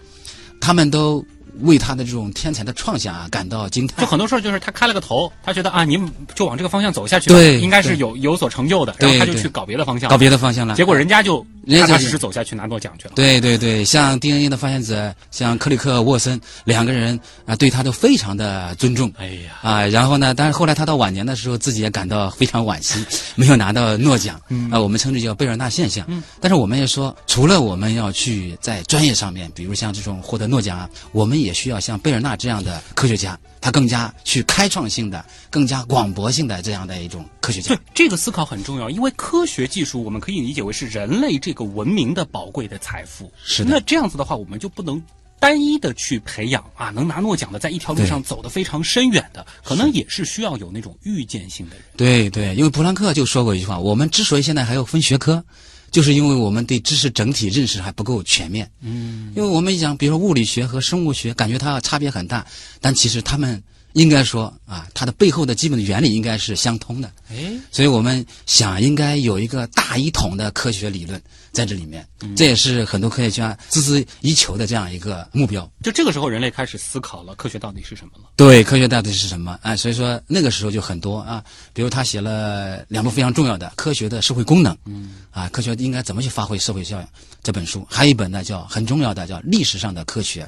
[0.61, 1.21] 他们都
[1.63, 3.99] 为他的这种天才的创想啊感到惊叹。
[3.99, 5.99] 就很多事儿就是他开了个头，他觉得啊，你
[6.33, 13.13] 就往这个方向走下去吧，对应该是有有所成就的，然后他就去搞别的方向，搞别的方向了，结果人家就踏踏人家就实实走下去拿诺奖去了。
[13.15, 19.11] 对对对，像 DNA 的发现者，像克里克沃森两个人啊，对他都非常的尊重。
[19.17, 24.39] 哎呀，啊，然后呢，但是后来他到晚年的时候，自己也感到非常惋惜，没有拿到诺奖。
[24.71, 26.05] 啊，我们称之叫贝尔纳现象。
[26.07, 37.79] 嗯但是我们也说，除了我们要去在专业上面，比如像这种获得诺奖啊，我们也需要像贝尔纳这样的科学家，他更加去开创性的、更加广博性的这样的一种科学家对。
[37.93, 43.29] 这个思考很重要，因为科学技术我们可以理解为是人类这个文明的宝贵的财富。
[43.43, 45.03] 是的那这样子的话，我们就不能。
[45.39, 51.85] 单一的去培养啊，能拿诺奖的，在一条路上走得非常深远的，可能也是需要有那种预见性的人。
[51.95, 55.45] 对对，因为普朗克就说过一句话：我们之所以现在还要分学科，
[55.91, 58.69] 就是因为我们对知识整体认识还不够全面。
[58.81, 62.45] 嗯，因为我们讲，比如说物理学和生物学，感觉它差别很大，
[62.81, 63.61] 但其实他们
[63.97, 67.11] 应该说啊，它的背后的基本的原理应该是相通的。
[67.29, 71.19] 哎，所以我们想应该有一个大一统的科学理论
[71.51, 75.69] 在这里面，这也是很多科学家孜孜以求的这样一个目标。
[75.81, 78.29] 就这个时候，人类开始思考了科学到底是什么了。
[78.35, 79.57] 对，科学到底是什么？
[79.63, 87.07] 啊，所以说那个时候就很多啊，比如他写了两部非常重要的《科学的社会功能》，嗯，啊，科学应该怎么去发挥社会效应
[87.41, 90.47] 这本书，还有一本呢叫很重要的叫历史上的科学，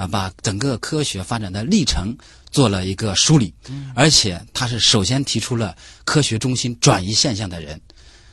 [0.00, 2.16] 啊，把整个科学发展的历程
[2.50, 3.52] 做了一个梳理，
[3.94, 7.78] 而且他是首先提出了科学中心转移现象的人。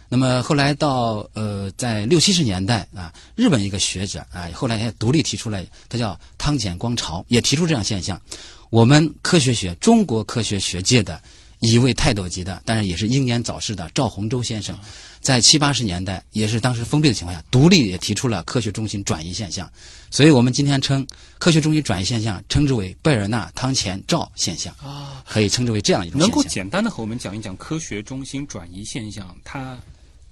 [0.07, 8.17] 那么后来到呃，在六七十年代啊，日本一个学者啊，后来也独立提出来，他叫汤浅光朝，也提出这样现象。
[8.69, 11.21] 我们科学学，中国科学学界的
[11.59, 14.79] 一位泰斗级的，但是也是英年早逝的赵洪洲先生，
[15.19, 19.69] 在七八十年代，也是当时封闭的情况下，独立也提出了科学中心转移现象。
[20.09, 21.05] 所以我们今天称
[21.39, 26.43] 科学中心转移现象，称之为贝尔纳汤前兆现象啊，可以称之为这样一种能够。
[26.43, 29.77] 简单的和我们讲一讲科学中心转移现象它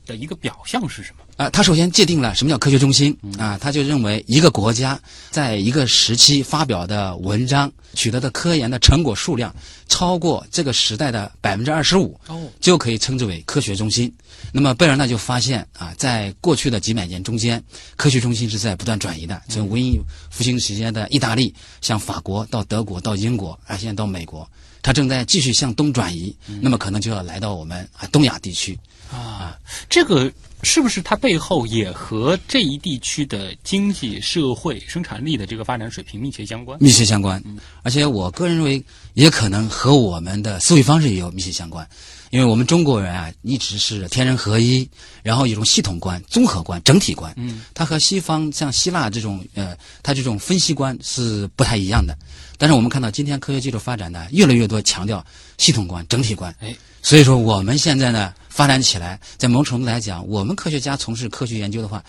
[0.05, 1.23] 的一个表象是什么？
[1.37, 4.99] 啊，他首先界定了什么叫科学中心啊，他就认为一个国家
[5.31, 9.53] 在一个时期发表的文章取得的科研的成果数量
[9.89, 14.11] 超过这个时代的百分之二十五，哦，就可以称之为科学中心。
[14.51, 17.61] 那么贝尔纳就发现啊，在过去的几百年中间，
[17.95, 24.49] 科学中心是在不断转移的，从文艺复兴时间的意大利，向法国到德国到英国，啊，现在到美国，
[24.86, 28.78] 它正在继续向东转移，那么可能就要来到我们啊东亚地区。
[29.12, 29.58] 啊，
[29.89, 36.78] 这个是不是它背后也和这一地区的经济社会生产力的这个发展水平密切相关？
[36.80, 37.43] 密切相关，
[37.82, 38.84] 而且我个人认为，
[39.15, 41.88] 也可能和我们的思维方式也有密切相关，
[42.30, 44.88] 因为我们中国人啊，一直是天人合一，
[45.24, 52.15] 然后有一种系统观、综合观、整体观，嗯，它和西方像希腊这种呃，它这种分析观是不太一样的。
[52.57, 55.25] 但是我们看到今天科学技术发展呢，越来越多强调
[55.57, 62.03] 系统观、整体观，哎，所以说我们现在呢发展起来，在某种程度来讲，我们科学家从事科学研究的话，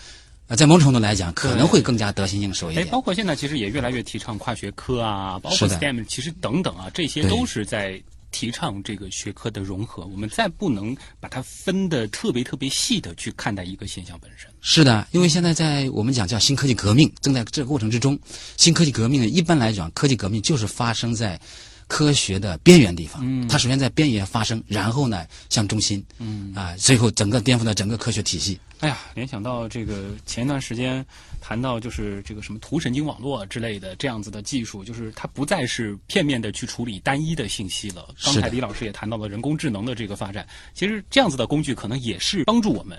[0.47, 2.87] 啊，在某种程度来讲，可能会更加得心应手一哎，点。
[2.87, 8.01] 包括现在其实也越来越提倡跨学科啊，包括 STEM，其实等等啊，这些都是在
[8.37, 10.05] 提倡这个学科的融合。
[10.05, 14.47] 我们再不能把它分得特别特别细的去看待一个现象本身。
[14.61, 18.19] 是的，因为现在在我们讲叫新科技革命，正在这个过程之中。
[18.55, 21.39] 新科技革命呢，一般来讲，科技革命就是发生在
[21.87, 23.21] 科学的边缘地方。
[23.23, 28.59] 嗯它首先在边缘发生，然后呢向中心，嗯啊，最后整个颠覆了整个科学体系。
[28.79, 31.03] 哎呀，联想到这个前一段时间
[31.41, 38.07] 谈到就是这个什么图神经网络之类的这样子的技术，就是它不再是片面的去处理单一的信息了。
[38.23, 42.95] 刚才李老师也谈到了人工智能的这个发展，其实这样子的工具可能也是帮助我们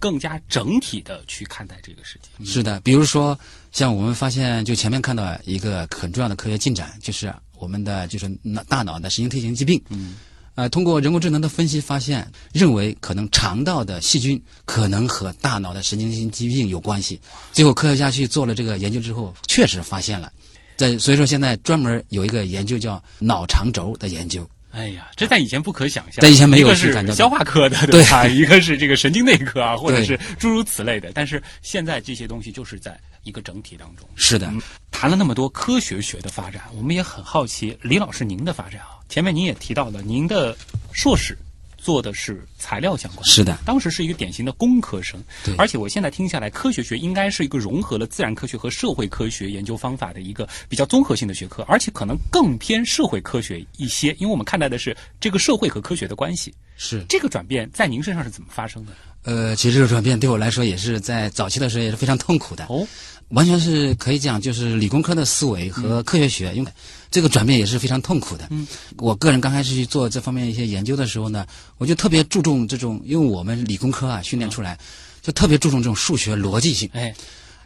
[0.00, 2.44] 更加整体的去看待这个世界。
[2.44, 3.38] 是的，比如说
[3.70, 9.80] 像我们发现，就前面看到一个很重要的科学进展，就是我们的就是脑大脑的神经退行疾病。
[9.90, 10.16] 嗯。
[10.56, 17.18] 呃，通过人工智能的分析发现，认为可能肠道的细菌可能和大脑的神经性疾病有关系。
[17.52, 20.30] 最后科学家去做了这个研究之后，确实发现了。
[20.76, 24.46] 在所以说现在专门有一个研究叫脑肠轴的研究。
[24.72, 26.22] 哎呀，这在以前不可想象。
[26.22, 28.24] 在以前没有一个是感觉消化科的，对吧？
[28.28, 31.12] 一个是这个神经内科啊，或者是诸如此类的。
[31.14, 34.08] 但是现在这些东西就是在一个整体当中。
[34.16, 38.96] 是的，嗯谈了那么多科学学的发展，我们也很好奇李老师您的发展啊。
[39.08, 40.56] 前面您也提到了，您的
[40.92, 41.36] 硕士
[41.82, 45.20] 做的是材料相关，是的当时是一个典型的工科生。
[45.44, 56.54] 对而且我现在听下来，科学学应该是一个融合了自然科学和社会科学研究方法的一个比较综合性的学科，而且可能更偏社会科学一些，因为我们看待的是这个社会和科学的关系。
[56.76, 57.04] 是。
[57.08, 58.92] 这个转变在您身上是怎么发生的？
[59.24, 62.66] 呃，其实这个转变对我来说也是在早期的时候也是非常痛苦的。
[62.68, 62.86] 哦，
[63.28, 66.70] 完全是可以讲，就是理工科的思维和科学学，因为
[67.12, 68.48] 这个转变也是非常痛苦的。
[68.50, 71.46] 嗯，我个人刚开始去做这方面一些研究的时候呢，
[71.78, 74.76] 我就特别注重这种，因为我们理工科啊训练出来，
[75.22, 76.90] 就特别注重这种数学逻辑性。
[76.94, 77.14] 哎，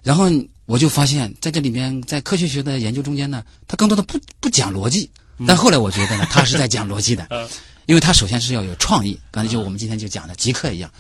[0.02, 0.30] 然后
[0.66, 5.08] 我就发现，在这里面，在科学学的研究中间呢，它更多的不不讲逻辑，
[5.46, 7.26] 但后来我觉得呢，它是在讲逻辑的。
[7.30, 7.48] 呃
[7.86, 10.90] 因为他首先是要有创意，刚才就我们今天就讲的极客一样，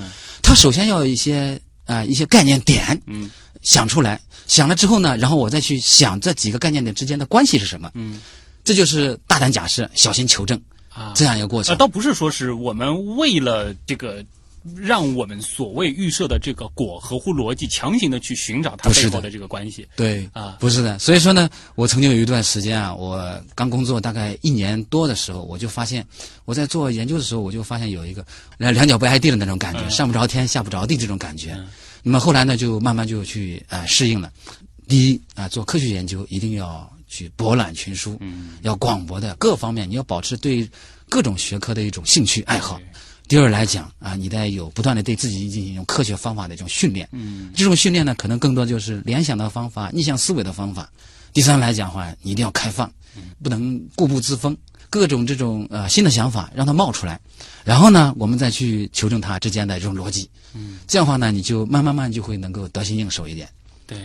[0.40, 3.28] 他首先要有一些啊、一些概念点，嗯
[3.62, 8.20] 想出来，想了之后呢，然后我再去想这几个概念点之间的关系是什么，嗯
[8.64, 11.76] 这就是大胆假设，小心求证啊这样一个过呃，程。
[11.76, 14.24] 倒不是说是我们为了这个。
[14.74, 19.86] 让我们所谓预设的这个果合乎逻辑，强行的去寻找它背后的这个关系。
[19.94, 20.98] 对啊不是的。
[20.98, 26.04] 所以说呢，我曾经有一段时间啊，我刚工作大概一年多的时候，我就发现
[26.46, 28.26] 我在做研究的时候，我就发现有一个
[28.58, 31.56] 两两脚不挨地的那种感觉，嗯上不着天下不着地这种感觉。
[32.06, 34.32] 那么后来呢，就慢慢就去呃适应了。
[34.86, 40.70] 第一啊、做科学研究一定要去博览群书，嗯要广博的各方面，你要保持对
[41.08, 42.80] 各种学科的一种兴趣爱好。
[43.26, 47.08] 第二来讲啊，你得有不断的对自己进行一种科学方法的一种训练。
[47.10, 50.88] 嗯这种训练呢，可能更多就是联想的方法、逆向思维的方法。
[51.32, 52.88] 第三来讲的话，你一定要开放，
[53.42, 54.56] 不能固步自封，
[54.90, 57.20] 各种这种呃新的想法让它冒出来，
[57.64, 60.28] 然后呢，我们再去求证它之间的这种逻辑。
[60.54, 63.48] 嗯，这样的话呢，你就慢慢慢就会能够得心应手一点。
[63.86, 63.98] 对，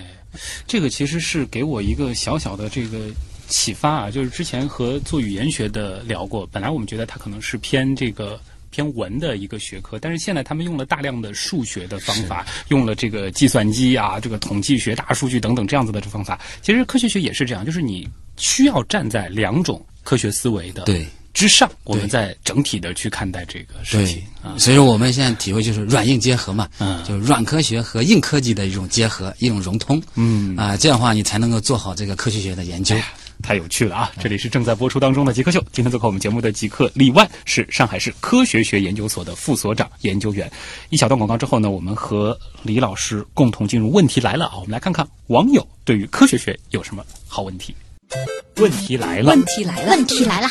[0.67, 3.08] 这个其实是给我一个小小的这个
[3.48, 8.39] 启发啊，就是之前和做语言学的聊过，本来我们觉得它可能是偏这个。
[8.74, 16.39] 偏文的一个学科，但是现在他们用了大量的数学的方法，用了这个计算机啊、这个统计学、大数据等等这样子的这方法。
[16.62, 18.08] 其实科学学也是这样，就是你
[18.41, 24.58] 需要站在两种科学思维的对之上，我们对再整体的去看待这个事情啊。
[24.58, 30.01] 所以说我们现在体会就是软硬结合嘛，嗯就是软科学和硬科技的一种结合，一种融通。
[30.15, 32.95] 嗯啊、这样的话你才能够做好这个科学学的研究。
[33.43, 34.12] 太有趣了啊！
[34.19, 40.51] 这里是正在播出当中的极客秀，今天做客我们节目的极客李万是上海市科学学研究所的副所长、研究员。
[40.91, 44.58] 一小段广告之后呢，我们和李老师共同进入问题来了啊！
[44.58, 47.73] 我们来看看网友对于科学学有什么好问题。
[48.58, 50.47] 问题来了问，题来了，问题来了。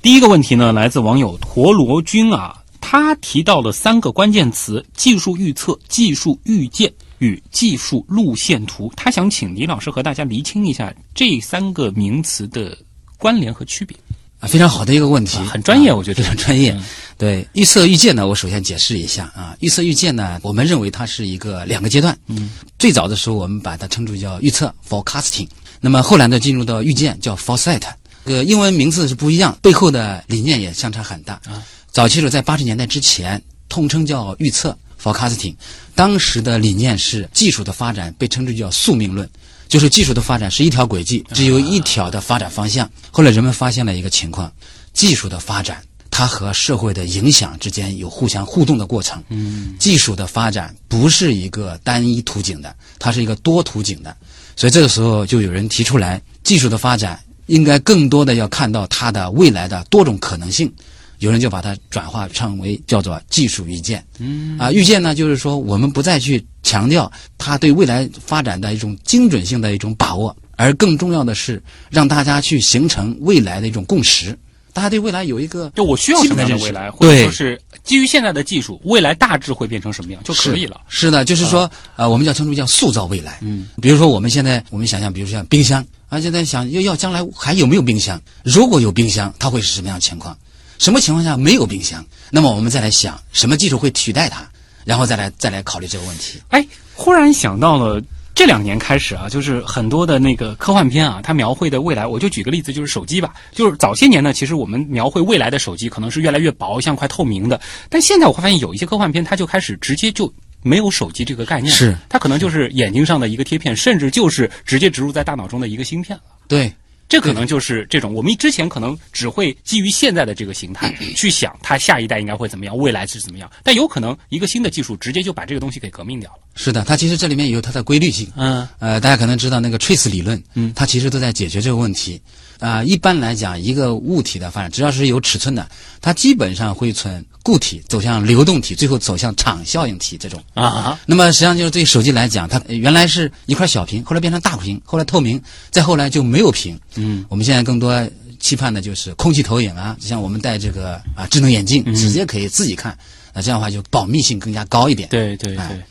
[0.00, 8.90] 第一个问题呢，来自网友陀螺君啊，他提到了三个关键词：技术预测、技术预见与技术路线图。
[8.96, 12.76] 他想请李老师和大家厘清一下这三个名词的
[13.18, 13.96] 关联和区别。
[14.40, 16.72] 啊，非常好的一个问题，啊很专业啊我觉得非常专业。
[16.72, 16.84] 嗯
[17.18, 22.16] 对预测预见呢，我首先解释一下啊，预测预见呢，我们认为它是一个两个阶段。
[22.28, 25.48] 嗯，最早的时候我们把它称之叫预测 （forecasting），
[25.80, 27.82] 那么后来呢，进入到预见叫 foresight。
[28.24, 31.34] 这个英文名字是不一样，背后的理念也相差很大。
[31.46, 35.56] 啊，早期的时候在八十年代之前，统称叫预测 （forecasting）。
[35.96, 39.28] 当时的理念是技术的发展被称之叫宿命论，
[39.68, 42.90] 就是技术的发展是一条轨迹，只有一条的发展方向。
[43.10, 44.50] 后来人们发现了一个情况，
[44.92, 49.22] 技术的发展它和社会的影响之间有互相互动的过程。
[49.28, 54.16] 嗯，技术的发展不是一个单一途径的，它是一个多途径的。
[54.56, 60.72] 所以这个时候就有人提出来，技术的发展应该更多的要看到它的未来的多种可能性。
[61.18, 64.04] 有人就把它转化成为叫做技术预见。
[64.18, 74.38] 嗯啊，预见呢，就是说我们不再去强调它对未来发展的一种精准性的一种把握，而更重要的是让大家去形成未来的一种共识。
[74.74, 80.78] 大家对未来有一个就我需要什么样的未来，或者说是基于现在的技术，未来大致会变成什么样就可以了。
[80.88, 83.38] 是的，就是说，呃，我们叫称之为叫塑造未来。
[83.40, 88.20] 嗯，比如说我们现在我们想象，比如说像冰箱啊，现在想要要将来还有没有冰箱？
[88.44, 90.36] 如果有冰箱，它会是什么样的情况？
[90.78, 92.04] 什么情况下没有冰箱？
[92.30, 94.48] 那么我们再来想什么技术会取代它，
[94.88, 96.40] 然后再来再来考虑这个问题。
[96.48, 98.02] 哎，忽然想到了。
[98.34, 103.34] 这两年开始啊，就是很多的那个科幻片啊，它描绘的未来，我就举个例子，就是手机吧。
[103.50, 107.60] 就是早些年呢，其实我们描绘未来的手机可能是越来越薄，像块透明的。
[107.88, 110.32] 但现在我会发现有一些科幻片，它就开始直接就
[110.62, 116.22] 没有手机这个概念，是它可能就是眼睛上的一个贴片，甚至就是直接植入在大脑中的一个芯片了。
[116.46, 116.72] 对。
[117.08, 126.38] 这可能就是这种，我们之前可能只会基于现在的这个形态去想它下一代应该会怎么样，未来是怎么样，但有可能一个新的技术直接就把这个东西给革命掉了。
[126.54, 128.30] 是的，它其实这里面也有它的规律性。
[128.36, 132.20] 嗯，呃，大家可能知道那个 trace 理论，嗯，它其实都在解决这个问题。
[132.58, 135.68] 啊，一般来讲，一个物体的发展，只要是有尺寸的，
[136.00, 140.42] 它基本上会从固体走向流动体，最后走向场效应体这种。
[140.54, 145.40] 啊，那么实际上就是对手机来讲，它原来是一块小屏，后来变成大屏，后来透明，
[145.70, 146.78] 再后来就没有屏。
[146.96, 148.08] 嗯，我们现在更多
[148.40, 152.96] 期盼的就是空气投影啊，就像我们戴这个啊智能眼镜，直接可以自己看，
[153.32, 155.08] 那这样的话就保密性更加高一点。
[155.08, 155.58] 对对对。
[155.58, 155.86] 哎，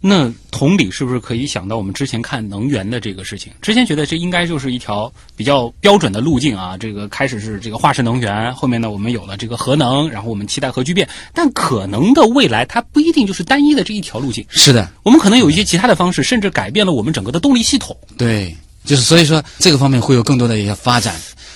[0.00, 3.52] 那同理是不是可以想到我们之前看能源的这个事情？
[3.62, 6.76] 之前觉得这应该就是一条比较标准的路径啊。
[6.76, 11.08] 这个开始是这个化石能源，后面呢我们有了这个核能，然后我们期待核聚变。
[11.32, 14.44] 但可能的未来它不一定就是单一的这一条路径。
[14.48, 17.96] 是的，我们可能有一些其他的方式，甚至改变了我们整个的动力系统。
[18.16, 21.14] 对，就是所以说这个方面会有更多的一些发展。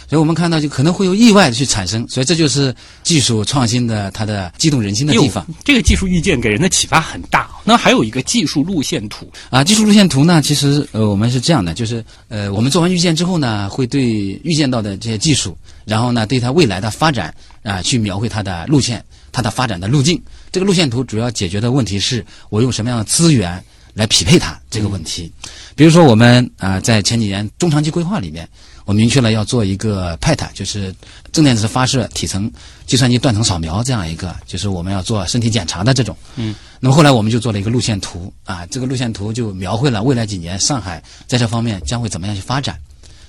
[0.08, 5.46] 所以我们看到，就可能会有意外的去产生，所以这就是技术创新的它的激动人心的地方。
[5.64, 7.48] 这个技术预见给人的启发很大。
[7.64, 14.04] 那还有一个技术路线图啊，技术路线图呢，其实呃，我们是这样的，就是呃，我们做完预见之后呢，会对
[14.44, 19.02] 预见到的这些技术，然后呢，对它未来的发展啊，去描绘它的路线，
[19.32, 20.20] 它的发展的路径。
[20.52, 25.32] 这个路线图主要解决的问题是我用什么样的资源来匹配它这个问题。
[25.74, 28.46] 比如说我们啊，在前几年中长期规划里面。
[28.84, 30.94] 我明确了要做一个 PET，就是
[31.32, 32.50] 正电子发射体层
[32.86, 36.16] 计算机断层扫描这样一个，就是我们要做身体检查的这种。
[36.36, 36.54] 嗯。
[36.80, 42.78] 那么后来我们就做了一个路线图啊，这个路线图就描绘了未来几年上海在这方面将会怎么样去发展。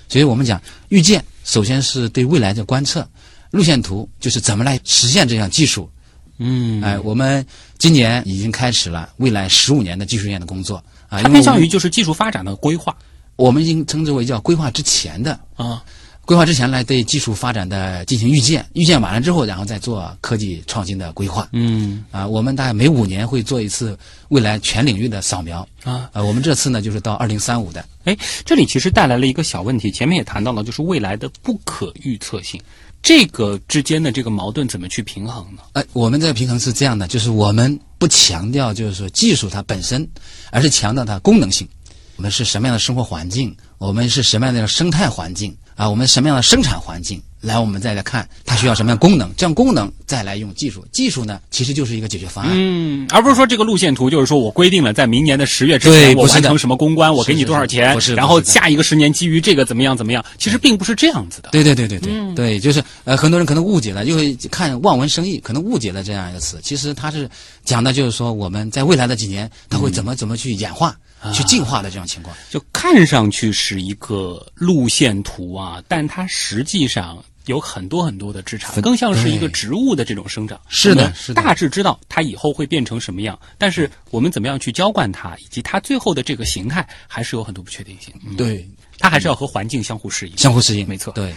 [0.08, 3.08] 所以我们讲预见，首先是对未来的观测，
[3.50, 5.90] 路线图就是怎么来实现这项技术。
[6.36, 6.82] 嗯。
[6.82, 7.44] 哎，我们
[7.78, 10.76] 今年已经开始了未来十五年的技术院的工作
[11.08, 12.94] 啊，它偏向于就是技术发展的规划。
[13.36, 15.82] 我们已经称之为叫规划之前的啊，
[16.24, 21.48] 规划之前来对技术发展的进行预见，预见完了之后，然后再做科技创新的规划。
[21.52, 23.96] 嗯啊，我们大概每五年会做一次
[24.28, 26.10] 未来全领域的扫描啊。
[26.14, 27.84] 呃，我们这次呢就是到二零三五的。
[28.04, 32.60] 哎，这里其实带来了一个小问题，前面也谈到了，就是未来的不可预测性，
[33.02, 35.62] 这个之间的这个矛盾怎么去平衡呢？
[35.74, 40.08] 呃，我们这个平衡是这样的，就是我们不强调就是说技术它本身，
[40.50, 41.68] 而是强调它功能性。
[42.16, 43.54] 我们是什么样的生活环境？
[43.78, 45.88] 我们是什么样的生态环境啊？
[45.88, 47.22] 我们什么样的生产环境？
[47.46, 50.84] 来，我们再来看它需要什么样功能，这样功能再来用技术。
[50.92, 52.52] 技术呢，其实就是一个解决方案。
[52.54, 60.24] 嗯，而不是说这个路线图就是说我规定了在明年的十月之前我完成什么公关，我给你多少钱，然后下一个十年基于这个怎么样怎么样。
[60.38, 61.50] 其实并不是这样子的。
[61.52, 66.58] 对对对对对对，就是呃，很多人可能误解了，因为看望文生义，可能误解了这样一个词。
[66.62, 67.28] 其实它是
[67.64, 70.96] 讲的就是说我们在未来的几年，它会怎么怎么去演化。
[71.32, 80.60] 去进化的这种情况，就看上去是一个路线图啊，但它实际上有很多很多的枝杈，更像是一个植物的这种生长。
[80.68, 81.42] 是的，是的。
[81.42, 88.12] 大致知道它以后会变成什么样，但是我们怎么样去浇灌它，以及它最后的这个形态，还是有很多不确定性。
[88.36, 88.68] 对，
[88.98, 90.36] 它还是要和环境相互适应。
[90.36, 91.12] 相互适应，没错。
[91.12, 91.34] 对。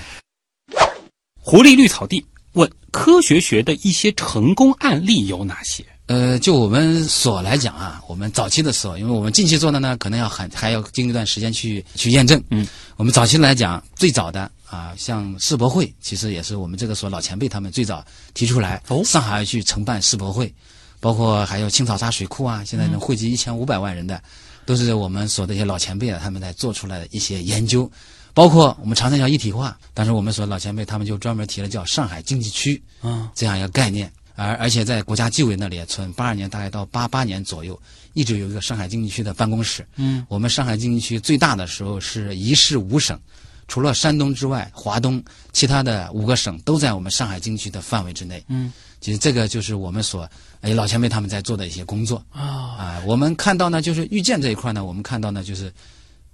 [1.35, 5.83] 狐狸绿草地问：科学学的一些成功案例有哪些？
[6.07, 12.43] 呃，就我们所来讲啊，我们早期的时候，因为我们近期做的呢，可能要很还要经历一段时间去去验证。
[12.49, 12.65] 嗯，
[12.97, 20.53] 我们早期来讲，最早的啊，像世博会，其实也是我们这个所老前辈他们最早提出来，哦，上海去承办世博会，
[20.99, 24.21] 包括还有青草沙水库啊，现在能汇集一千五百万人的，
[24.65, 27.89] 都是我们所的一些老前辈啊，他们在做出来的一些研究，
[28.33, 34.11] 包括我们长三角一体化，当时我们所老前辈他们就专门提了叫上海经济区，嗯，这样一个概念。
[34.35, 37.77] 而而且在国家纪委那里，从八二年大概到八八年左右，
[38.13, 39.85] 一直有一个上海经济区的办公室。
[39.97, 43.19] 嗯，我们上海经济区最大的时候是一市五省，
[43.69, 48.43] 除了山东之外，华东其他的五个省都在我们上海经济区的范围之内。
[48.49, 50.27] 嗯，其实这个就是我们所
[50.61, 53.03] 哎老前辈他们在做的一些工作啊啊。
[53.05, 55.71] 我们看到呢，就是预见这一块呢，我们看到呢就是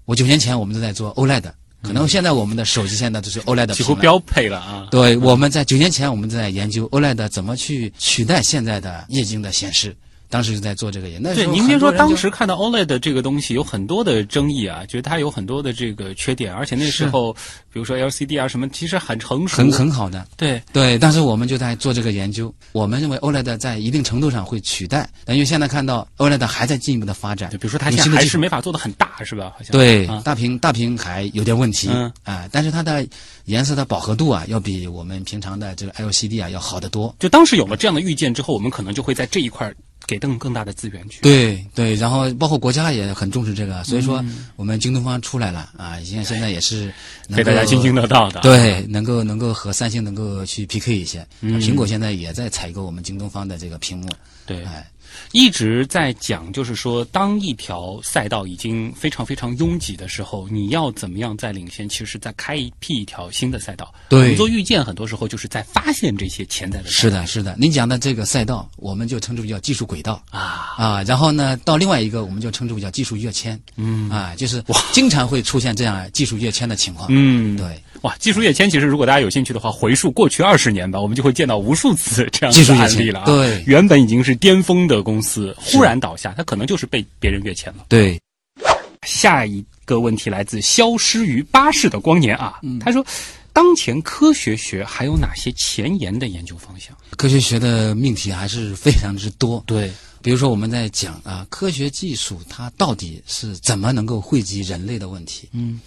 [0.05, 1.51] 我九年前我们都在做 OLED，
[1.83, 4.87] 可能现在我们的手机现在都是 OLED 几乎标配了啊。
[4.89, 9.93] 对，我们在九年前我们在研究 OLED 怎么去取代现在的液晶的显示。
[10.35, 11.33] 当时就在做这个研，究。
[11.33, 17.31] 对，您别说，当时看到 OLED 这个东西有很多的争议啊，觉得它有很多的这个缺点，而且那时候，
[17.71, 20.27] 比如说 LCD 啊什么，其实很成熟，很很好的。
[20.35, 29.53] 对，对，当时我们就在做这个研究，我们认为 OLED 在一定程度上会取代，但因为现在看到 OLED 还在进一步的发展，就比如说它现在还是没法做的很大，是吧？
[29.55, 29.71] 好像。
[29.71, 32.11] 对啊，大屏大屏还有点问题，嗯。
[32.25, 33.07] 啊，但是它的
[33.45, 37.15] 颜色的饱和度啊，要比我们平常的这个 LCD 啊要好得多。
[37.19, 39.73] 就当时有了这样的预见之后，我们可能就会在这一块儿
[40.07, 41.21] 给更更大的资源去。
[41.21, 46.93] 对对，然后包括国家也很重视这个，所以说嗯我们京东方出来了啊，现在现在也是
[47.27, 51.25] 能被大家够津津乐道的。，对，能够能够和三星能够去 PK 一些。
[51.41, 54.09] 嗯苹果现在也在采购我们京东方的这个屏幕，
[54.45, 54.87] 对，哎，
[55.31, 61.87] 一直在讲，就是说，当一条赛道已经非常非常拥挤的时候，你要怎么样再领先？
[61.87, 63.93] 其实是在开一辟一条新的赛道。
[64.09, 66.89] 对我们做预见，很多时候就是在发现这些潜在的。
[66.89, 67.55] 是的，是的。
[67.57, 70.21] 您讲的这个赛道，我们就称之为叫技术轨道。
[70.31, 74.09] 啊，啊，然后呢，到另外一个我们就称之为叫技术跃迁，嗯。
[74.09, 77.07] 啊，就是经常会出现这样技术跃迁的情况。
[77.09, 83.25] 嗯，对，哇，技术跃迁，其实如果大家有兴趣的话，回溯过去二十年吧，我们就会见到无数次这样的案例了啊。
[83.25, 83.63] 对。
[83.65, 87.85] 原本已经是巅峰的公司，忽然倒下，它可能就是被别人跃迁了。
[87.89, 88.19] 对，
[89.05, 93.05] 下一个问题来自消失于巴士的光年啊，他说，
[93.55, 96.93] 当前科学学还有哪些前沿的研究方向？
[97.15, 99.63] 科学学的命题还是非常之多。
[99.65, 99.89] 对，
[100.21, 105.47] 比如说我们在讲啊，科学技术它到底是怎么能够惠及人类的问题。
[105.53, 105.79] 嗯，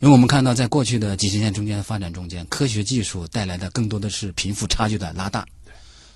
[0.00, 5.46] 因为我们看到在过去的几十年中间的发展中间，科学技术带来的更多的是贫富差距的拉大。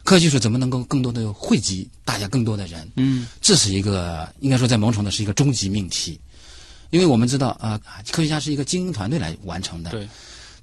[0.02, 2.90] 科学技术怎么能够更多的惠及大家更多的人？
[2.96, 6.18] 嗯，这是一个应该说在某种程度是一个终极命题，
[6.90, 7.78] 因为我们知道啊、
[8.10, 9.92] 科学家是一个精英团队来完成的。
[9.92, 10.08] 对，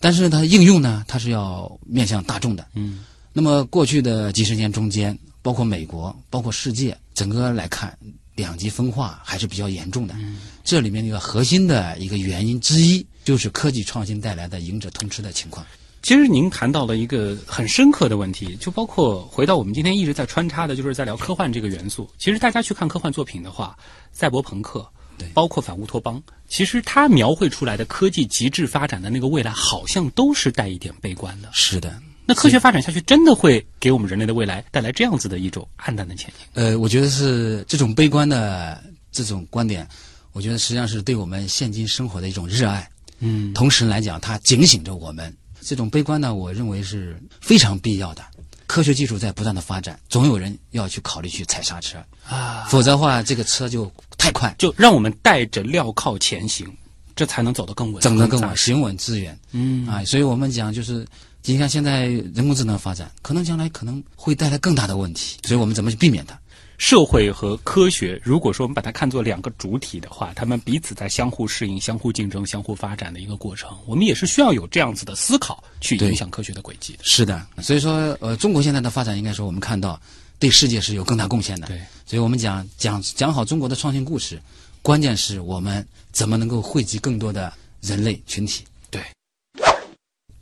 [0.06, 2.64] 但是它的应用呢，它是要面向大众的。
[2.76, 3.04] 嗯，
[3.34, 7.98] 那么过去的几十年中间，包括美国，包括世界，整个来看，
[8.36, 10.14] 两极分化还是比较严重的。
[10.20, 15.66] 嗯这里面一个核心的一个原因之一，就是科技创新带来的赢者通吃的情况。
[16.04, 22.08] 其实您谈到了一个很深刻的问题，就包括回到我们今天一直在穿插的，就是在聊科幻这个元素。
[22.20, 23.76] 其实大家去看科幻作品的话，
[24.12, 24.95] 赛博朋克，对
[25.34, 31.50] 包括反乌托邦，其实它描绘出来的科技极致发展的那个未来，好像都是带一点悲观的。
[31.54, 36.46] 是的，那科学发展下去，真的会给我们人类的未来带来这样子的一种暗淡的前景？
[36.54, 39.88] 呃，我觉得是这种悲观的这种观点，
[40.32, 42.90] 我觉得实际上是对我们现今生活的一种热爱。
[43.20, 45.36] 嗯，同时来讲，它警醒着我们。
[45.62, 48.24] 这种悲观呢，我认为是非常必要的。
[48.68, 51.98] 科学技术在不断的发展，总有人要去考虑去踩刹车
[52.28, 56.68] 啊，否则的话，这个车就太快，就让我们带着镣铐前行，
[57.16, 59.38] 这才能走得更稳，走得更稳，行稳致远。
[59.52, 61.06] 嗯啊，所以我们讲就是，
[61.44, 66.40] 你看现在人工智能发展，可能将来可能会带来更大的问题，所以我们怎么去避免它？
[66.78, 73.78] 社会和科学，如果说我们把它看作两个主体的话，他们彼此在相互适应、相互竞争、相互发展的一个过程。
[73.86, 77.00] 我们也是需要有这样子的思考去影响科学的轨迹的。
[77.04, 80.00] 是的，所以说，呃，中国现在的发展，应该说我们看到
[80.38, 81.68] 对世界是有更大贡献的。
[81.68, 84.42] 对，所以我们讲讲讲好中国的创新故事，
[84.82, 87.52] 关键是我们怎么能够惠及更多的
[87.82, 88.66] 人类群体。
[88.92, 89.02] 对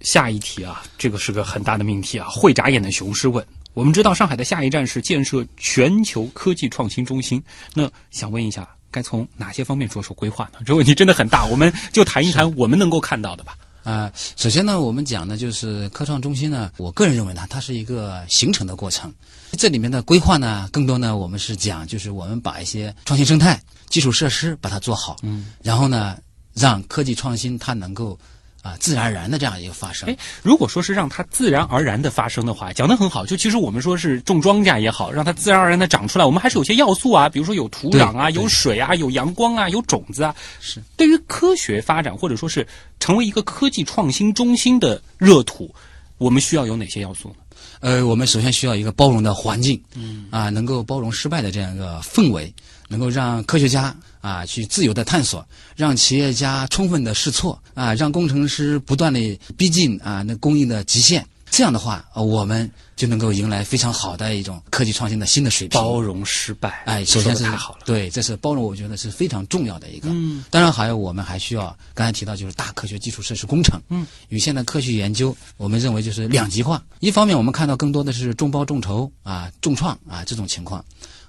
[0.02, 2.28] 下一题啊，这个是个很大的命题啊。
[2.28, 7.41] 会眨眼的雄狮问：我们知道上海的下一站是建设全球科技创新中心，
[7.74, 10.59] 那想问一下，该从哪些方面着手规划呢？
[10.65, 13.57] 这问题真的很大，我们就谈一谈我们能够看到的吧。
[13.84, 19.11] 啊、首先呢，我们讲的就是科创中心呢，我个人认为呢，它是一个形成的过程。
[19.57, 26.17] 这里面的规划呢，更多呢，我们是讲就是我们把一些创新生态、基础设施把它做好，嗯，然后呢，
[26.53, 28.17] 让科技创新它能够
[28.64, 33.26] 啊、自然而然的这样一个发生哎。，如果说是让它自然而然的发生的话，讲得很好。
[33.26, 40.34] 就其实我们说是种庄稼也好，让它自然而然的长出来，我们还是有些要素啊，比如说有土壤啊，有水啊，有阳光啊，有种子啊。
[40.61, 42.66] 是对于科学发展或者说是
[43.01, 45.70] 成为一个科技创新中心的热土，
[46.18, 47.36] 我们需要有哪些要素呢？
[47.82, 52.53] 呃，我们首先需要一个包容的环境，嗯，啊，能够包容失败的这样一个氛围，
[52.88, 53.93] 能够让科学家
[54.24, 55.45] 啊去自由的探索，
[55.76, 59.19] 让企业家充分的试错，啊，让工程师不断的
[59.57, 61.26] 逼近啊那工艺的极限。
[61.51, 65.80] 这样的话，呃我们就能够迎来非常好的一种科技创新的新的水平。
[65.80, 67.82] 包容失败，哎，首先是太好了。
[67.86, 70.09] 对，这是包容，我觉得是非常重要的一个。
[70.09, 73.80] 嗯，当然还有我们还需要刚才提到就是大科学基础设施工程。
[73.89, 76.84] 嗯，与现在科学研究，我们认为就是两极化。
[77.01, 80.84] 一方面我们看到更多的是众包众筹啊、众创啊这种情况，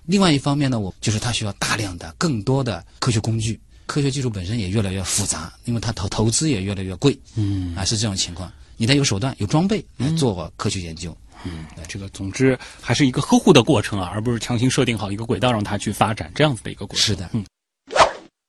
[0.06, 3.58] 另外一方面呢，我就是它需要大量的更多的科学工具。
[3.86, 8.50] 科学技术本身也越来越复杂，因为它投投资也越来越贵，嗯啊，是这种情况。
[8.76, 11.14] 你得有手段、有装备来做科学研究。
[11.44, 17.04] 嗯，这个总之还是一个呵护的过程啊，而不是强行设定好一个轨道让它去发展这样子的一个过程。
[17.04, 17.44] 是的，嗯。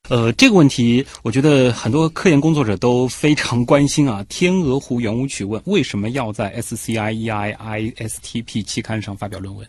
[0.07, 4.23] 呃，这个问题，我觉得很多科研工作者都非常关心啊。
[4.29, 9.67] 天鹅湖圆舞曲问：为什么要在 SCIEI ISTP 期刊上发表论文？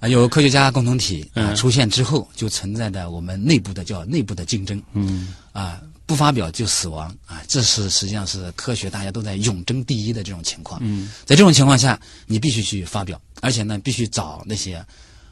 [0.00, 4.80] 啊，有科学家共同体啊嗯出现之后，就存在着我们内部的叫内部的竞争。
[4.92, 10.80] 嗯啊，不发表就死亡啊，这是实际上是科学大家都在永争第一的这种情况。
[10.84, 14.84] 嗯在这种情况下，你必须去发表，而且呢，必须找那些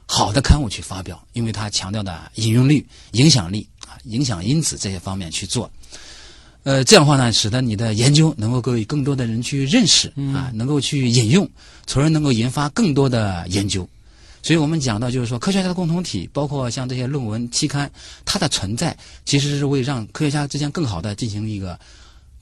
[0.04, 5.70] 好的刊物去发表，因为它强调的引用率、影响力啊、影响因子这些方面去做。
[6.64, 11.48] 呃，这样的话呢，使得你的研究能够给更多的人去认识啊，能够去引用，
[11.86, 13.88] 从而能够引发更多的研究。
[14.46, 17.90] 所以我们讲到，就是说科学家的共同体，包括像这些论文期刊，
[18.24, 21.76] 它的存在其实是为让科学家之间更好的进行一个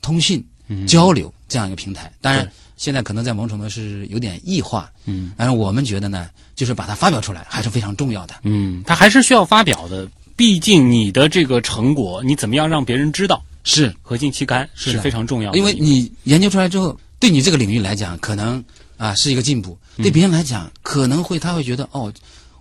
[0.02, 0.44] 通讯、
[0.86, 2.12] 交流这样一个平台。
[2.20, 2.46] 当然，
[2.76, 8.34] 现在可能在某种程度是有点异化，嗯但是我们觉得呢，就是把它发表出来还是非常重要的。
[8.42, 13.42] 嗯，它还是需要发表的，毕竟你的这个成果，你怎么样让别人知道？
[13.62, 18.62] 是，核心期刊是非常重要的，因为你研究出来之后，对你这个领域来讲，可能
[18.96, 22.12] 啊是一个进步；对别人来讲，可能会他会觉得哦，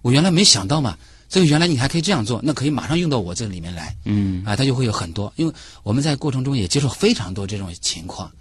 [0.02, 0.98] 我原来没想到嘛，
[1.30, 3.96] 这个原来你还可以这样做，那可以马上用到我这里面来。
[4.06, 5.54] 嗯啊，他就会有很多，因为
[5.84, 8.32] 我们在过程中也接触非常多这种情况，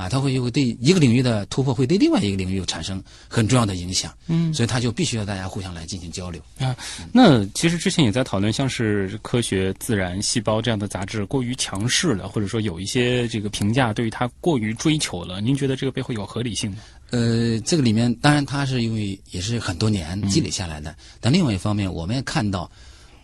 [0.00, 4.52] 啊，它会会对一个领域的突破，会对另外一个领域产生很重要的影响，嗯。
[4.54, 6.40] 所以它就必须要大家互相来进行交流。
[6.58, 6.74] 啊，
[7.12, 16.78] 那其实之前也在讨论，像是科学、自然、细胞这样的杂志过于强势了，或者说有一些这个评价对于它过于追求了，您觉得这个背后有合理性吗？
[17.10, 22.70] 呃，这个里面当然它是因为也是很多年积累下来的，但另外一方面，我们也看到，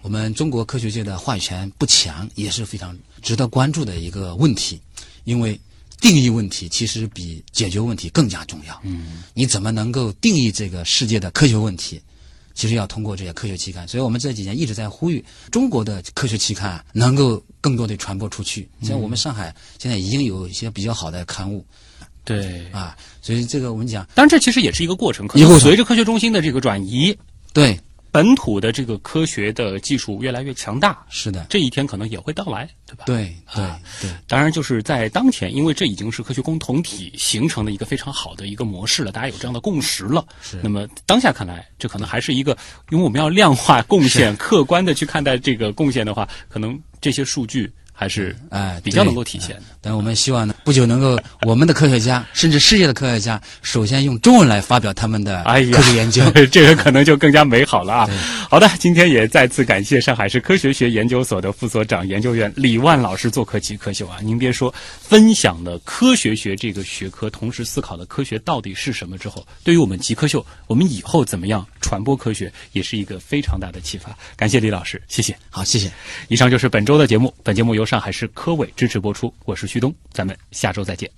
[0.02, 4.80] 我们中国科学界的话语权不强，也是非常值得关注的一个问题，
[5.24, 5.58] 因为
[6.00, 8.80] 定义问题其实比解决问题更加重要。
[8.84, 12.00] 嗯你怎么能够定义这个世界的科学问题？
[12.54, 18.66] 其实要通过这些科学期刊，所以我们这几年一直在呼吁中国的科学期刊啊能够更多的传播出去。
[18.82, 21.62] 像我们上海现在已经有一些比较好的刊物
[22.24, 22.66] 对。
[22.70, 27.14] 啊，所以这个我们讲当然，这其实也是一个过程，可能随着科学中心的这个转移，
[27.52, 27.78] 对，
[28.10, 33.04] 本土的这个科学的技术越来越强大，是的，这一天可能也会到来，对吧？。
[33.04, 40.24] 对对啊对，当然，就是在当前，因为这已经是科学共同体形成的一个非常好的一个模式了，大家有这样的共识了。
[40.40, 42.56] 是那么当下看来，这可能还是一个，
[42.90, 49.62] 因为我们要量化贡献， 客观的去看待这个贡献的话，可能这些数据还是哎，比较能够体现的。
[49.80, 55.42] 但我们希望呢，不久能够我们的科学家，甚至世界的科学家，首先用中文来发表他们的
[55.72, 56.22] 科学研究。
[56.52, 58.08] 这个可能就更加美好了啊！
[58.50, 64.18] 好的，今天也再次感谢上海市科学学研究所的副所长、研究员李万老师做客极客秀啊！
[64.20, 74.16] 您别说，分享了科学学这个学科，同时思考了科学到底是什么之后，对于我们极客秀，我们以后怎么样传播科学，也是一个非常大的启发。
[74.36, 75.36] 感谢李老师，谢谢。
[75.48, 75.90] 好，谢谢。
[76.28, 81.08] 以上就是本周的节目，本节目上海市科委支持播出，我是旭东，咱们下周再见。